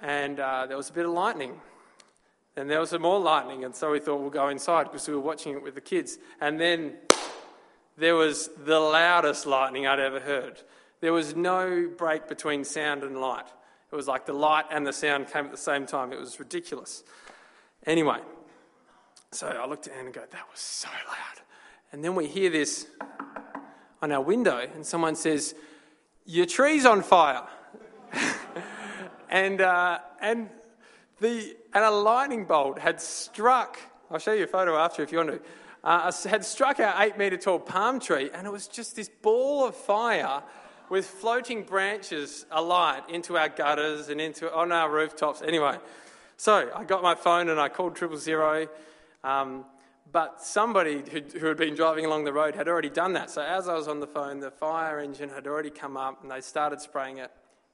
And 0.00 0.40
uh, 0.40 0.64
there 0.64 0.78
was 0.78 0.88
a 0.88 0.94
bit 0.94 1.04
of 1.04 1.12
lightning. 1.12 1.60
And 2.56 2.70
there 2.70 2.80
was 2.80 2.88
some 2.88 3.02
more 3.02 3.20
lightning. 3.20 3.66
And 3.66 3.74
so 3.74 3.92
we 3.92 4.00
thought 4.00 4.22
we'll 4.22 4.30
go 4.30 4.48
inside 4.48 4.84
because 4.84 5.06
we 5.06 5.12
were 5.12 5.20
watching 5.20 5.52
it 5.52 5.62
with 5.62 5.74
the 5.74 5.82
kids. 5.82 6.16
And 6.40 6.58
then 6.58 6.94
there 7.98 8.14
was 8.14 8.48
the 8.64 8.80
loudest 8.80 9.44
lightning 9.44 9.86
I'd 9.86 10.00
ever 10.00 10.20
heard. 10.20 10.62
There 11.02 11.12
was 11.12 11.36
no 11.36 11.86
break 11.98 12.28
between 12.28 12.64
sound 12.64 13.02
and 13.02 13.20
light. 13.20 13.44
It 13.90 13.96
was 13.96 14.08
like 14.08 14.26
the 14.26 14.32
light 14.32 14.64
and 14.70 14.86
the 14.86 14.92
sound 14.92 15.28
came 15.28 15.44
at 15.44 15.50
the 15.50 15.56
same 15.56 15.86
time. 15.86 16.12
It 16.12 16.18
was 16.18 16.38
ridiculous. 16.38 17.04
Anyway, 17.86 18.18
so 19.30 19.46
I 19.46 19.66
looked 19.66 19.86
at 19.86 19.94
Anne 19.94 20.06
and 20.06 20.14
go, 20.14 20.20
that 20.20 20.50
was 20.50 20.60
so 20.60 20.88
loud. 20.88 21.42
And 21.92 22.02
then 22.02 22.14
we 22.14 22.26
hear 22.26 22.50
this 22.50 22.88
on 24.02 24.12
our 24.12 24.20
window, 24.20 24.58
and 24.74 24.84
someone 24.84 25.14
says, 25.14 25.54
Your 26.24 26.46
tree's 26.46 26.84
on 26.84 27.02
fire. 27.02 27.42
and, 29.30 29.60
uh, 29.60 30.00
and, 30.20 30.48
the, 31.20 31.56
and 31.72 31.84
a 31.84 31.90
lightning 31.90 32.44
bolt 32.44 32.78
had 32.78 33.00
struck, 33.00 33.78
I'll 34.10 34.18
show 34.18 34.32
you 34.32 34.44
a 34.44 34.48
photo 34.48 34.76
after 34.76 35.02
if 35.02 35.12
you 35.12 35.18
want 35.18 35.30
to, 35.30 35.40
uh, 35.84 36.12
had 36.28 36.44
struck 36.44 36.80
our 36.80 37.02
eight 37.02 37.16
metre 37.16 37.36
tall 37.36 37.60
palm 37.60 38.00
tree, 38.00 38.30
and 38.34 38.46
it 38.46 38.50
was 38.50 38.66
just 38.66 38.96
this 38.96 39.08
ball 39.08 39.66
of 39.66 39.76
fire 39.76 40.42
with 40.88 41.06
floating 41.06 41.62
branches 41.62 42.46
alight 42.50 43.02
into 43.08 43.36
our 43.36 43.48
gutters 43.48 44.08
and 44.08 44.20
into 44.20 44.52
on 44.52 44.72
our 44.72 44.90
rooftops. 44.90 45.42
Anyway, 45.42 45.78
so 46.36 46.70
I 46.74 46.84
got 46.84 47.02
my 47.02 47.14
phone 47.14 47.48
and 47.48 47.60
I 47.60 47.68
called 47.68 47.96
triple 47.96 48.16
zero. 48.16 48.68
Um, 49.24 49.64
but 50.12 50.40
somebody 50.40 51.02
who, 51.10 51.20
who, 51.38 51.46
had 51.46 51.56
been 51.56 51.74
driving 51.74 52.04
along 52.04 52.24
the 52.24 52.32
road 52.32 52.54
had 52.54 52.68
already 52.68 52.88
done 52.88 53.14
that. 53.14 53.30
So 53.30 53.42
as 53.42 53.68
I 53.68 53.74
was 53.74 53.88
on 53.88 54.00
the 54.00 54.06
phone, 54.06 54.38
the 54.38 54.50
fire 54.50 55.00
engine 55.00 55.28
had 55.30 55.46
already 55.46 55.70
come 55.70 55.96
up 55.96 56.22
and 56.22 56.30
they 56.30 56.40
started 56.40 56.80
spraying 56.80 57.18
it. 57.18 57.30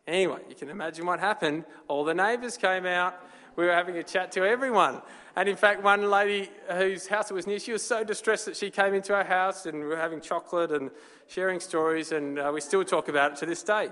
Anyway, 0.07 0.41
you 0.49 0.55
can 0.55 0.69
imagine 0.69 1.07
what 1.07 1.21
happened. 1.21 1.65
All 1.89 2.05
the 2.05 2.15
neighbours 2.15 2.57
came 2.57 2.87
out. 2.87 3.15
We 3.57 3.67
were 3.67 3.73
having 3.73 3.97
a 3.99 4.03
chat 4.03 4.33
to 4.33 4.45
everyone. 4.45 5.03
And 5.37 5.49
in 5.49 5.57
fact, 5.57 5.83
one 5.83 6.11
lady 6.11 6.51
whose 6.71 7.07
house 7.07 7.31
it 7.31 7.35
was 7.35 7.47
near, 7.47 7.59
she 7.59 7.73
was 7.73 7.83
so 7.83 8.05
distressed 8.05 8.47
that 8.47 8.57
she 8.57 8.71
came 8.71 8.95
into 8.95 9.15
our 9.15 9.25
house 9.25 9.67
and 9.67 9.79
we 9.79 9.87
were 9.87 9.97
having 9.97 10.21
chocolate 10.21 10.71
and 10.73 10.91
sharing 11.27 11.61
stories, 11.61 12.13
and 12.13 12.39
uh, 12.39 12.51
we 12.53 12.61
still 12.61 12.85
talk 12.85 13.09
about 13.09 13.33
it 13.33 13.39
to 13.39 13.47
this 13.47 13.63
day. 13.63 13.91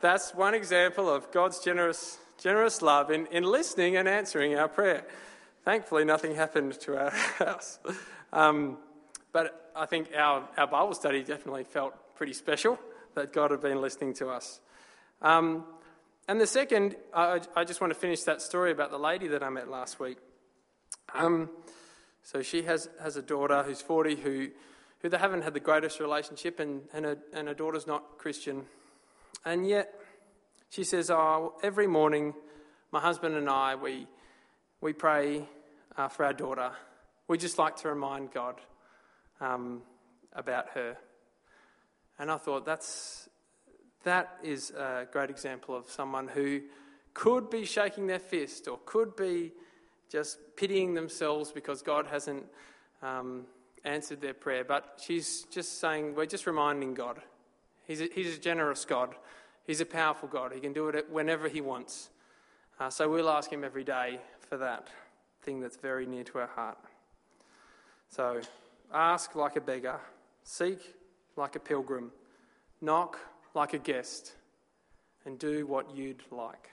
That's 0.00 0.34
one 0.34 0.54
example 0.54 1.08
of 1.08 1.30
God's 1.30 1.60
generous, 1.60 2.18
generous 2.38 2.82
love 2.82 3.10
in, 3.10 3.26
in 3.26 3.44
listening 3.44 3.96
and 3.96 4.08
answering 4.08 4.56
our 4.56 4.68
prayer. 4.68 5.04
Thankfully, 5.64 6.04
nothing 6.04 6.34
happened 6.34 6.78
to 6.80 6.98
our 6.98 7.10
house. 7.38 7.78
Um, 8.32 8.78
but 9.32 9.70
I 9.74 9.86
think 9.86 10.10
our, 10.16 10.48
our 10.58 10.66
Bible 10.66 10.94
study 10.94 11.22
definitely 11.22 11.64
felt 11.64 11.94
pretty 12.16 12.32
special 12.32 12.78
that 13.14 13.32
God 13.32 13.50
had 13.50 13.60
been 13.60 13.80
listening 13.80 14.12
to 14.14 14.28
us. 14.28 14.60
Um, 15.22 15.64
and 16.28 16.40
the 16.40 16.46
second, 16.46 16.96
I, 17.12 17.40
I, 17.54 17.64
just 17.64 17.80
want 17.80 17.92
to 17.92 17.98
finish 17.98 18.22
that 18.22 18.40
story 18.40 18.70
about 18.72 18.90
the 18.90 18.98
lady 18.98 19.28
that 19.28 19.42
I 19.42 19.50
met 19.50 19.68
last 19.68 20.00
week. 20.00 20.16
Um, 21.14 21.50
so 22.22 22.40
she 22.40 22.62
has, 22.62 22.88
has 23.02 23.16
a 23.16 23.22
daughter 23.22 23.62
who's 23.62 23.82
40 23.82 24.16
who, 24.16 24.48
who 25.00 25.08
they 25.10 25.18
haven't 25.18 25.42
had 25.42 25.52
the 25.52 25.60
greatest 25.60 26.00
relationship, 26.00 26.60
and, 26.60 26.82
and, 26.94 27.04
her, 27.04 27.18
and 27.34 27.48
her 27.48 27.54
daughter's 27.54 27.86
not 27.86 28.16
Christian. 28.16 28.62
And 29.44 29.68
yet, 29.68 29.94
she 30.70 30.82
says, 30.82 31.10
Oh, 31.10 31.54
every 31.62 31.86
morning, 31.86 32.32
my 32.90 33.00
husband 33.00 33.36
and 33.36 33.50
I, 33.50 33.74
we, 33.74 34.06
we 34.80 34.94
pray 34.94 35.46
uh, 35.96 36.08
for 36.08 36.24
our 36.24 36.32
daughter. 36.32 36.70
We 37.28 37.36
just 37.36 37.58
like 37.58 37.76
to 37.76 37.88
remind 37.88 38.32
God 38.32 38.60
um, 39.40 39.82
about 40.32 40.70
her. 40.70 40.96
And 42.18 42.30
I 42.30 42.38
thought 42.38 42.64
that's, 42.64 43.28
that 44.04 44.38
is 44.42 44.70
a 44.70 45.06
great 45.10 45.30
example 45.30 45.74
of 45.76 45.90
someone 45.90 46.28
who 46.28 46.60
could 47.12 47.50
be 47.50 47.64
shaking 47.64 48.06
their 48.06 48.18
fist 48.18 48.68
or 48.68 48.78
could 48.84 49.16
be 49.16 49.52
just 50.10 50.38
pitying 50.56 50.94
themselves 50.94 51.52
because 51.52 51.82
God 51.82 52.06
hasn't 52.06 52.44
um, 53.02 53.46
answered 53.84 54.20
their 54.20 54.34
prayer. 54.34 54.64
But 54.64 55.00
she's 55.02 55.44
just 55.50 55.80
saying, 55.80 56.14
we're 56.14 56.26
just 56.26 56.46
reminding 56.46 56.94
God. 56.94 57.20
He's 57.86 58.00
a, 58.00 58.08
he's 58.12 58.36
a 58.36 58.40
generous 58.40 58.84
God, 58.84 59.14
He's 59.66 59.80
a 59.80 59.86
powerful 59.86 60.28
God. 60.28 60.52
He 60.52 60.60
can 60.60 60.72
do 60.72 60.88
it 60.88 61.10
whenever 61.10 61.48
He 61.48 61.60
wants. 61.60 62.10
Uh, 62.78 62.90
so 62.90 63.08
we'll 63.08 63.30
ask 63.30 63.50
Him 63.50 63.64
every 63.64 63.84
day 63.84 64.20
for 64.48 64.56
that 64.58 64.88
thing 65.42 65.60
that's 65.60 65.76
very 65.76 66.06
near 66.06 66.24
to 66.24 66.38
our 66.38 66.46
heart. 66.46 66.78
So 68.10 68.40
ask 68.92 69.34
like 69.34 69.56
a 69.56 69.60
beggar, 69.60 70.00
seek 70.42 70.78
like 71.36 71.56
a 71.56 71.60
pilgrim, 71.60 72.12
knock 72.80 73.18
like 73.54 73.72
a 73.72 73.78
guest, 73.78 74.34
and 75.24 75.38
do 75.38 75.66
what 75.66 75.96
you'd 75.96 76.22
like. 76.30 76.68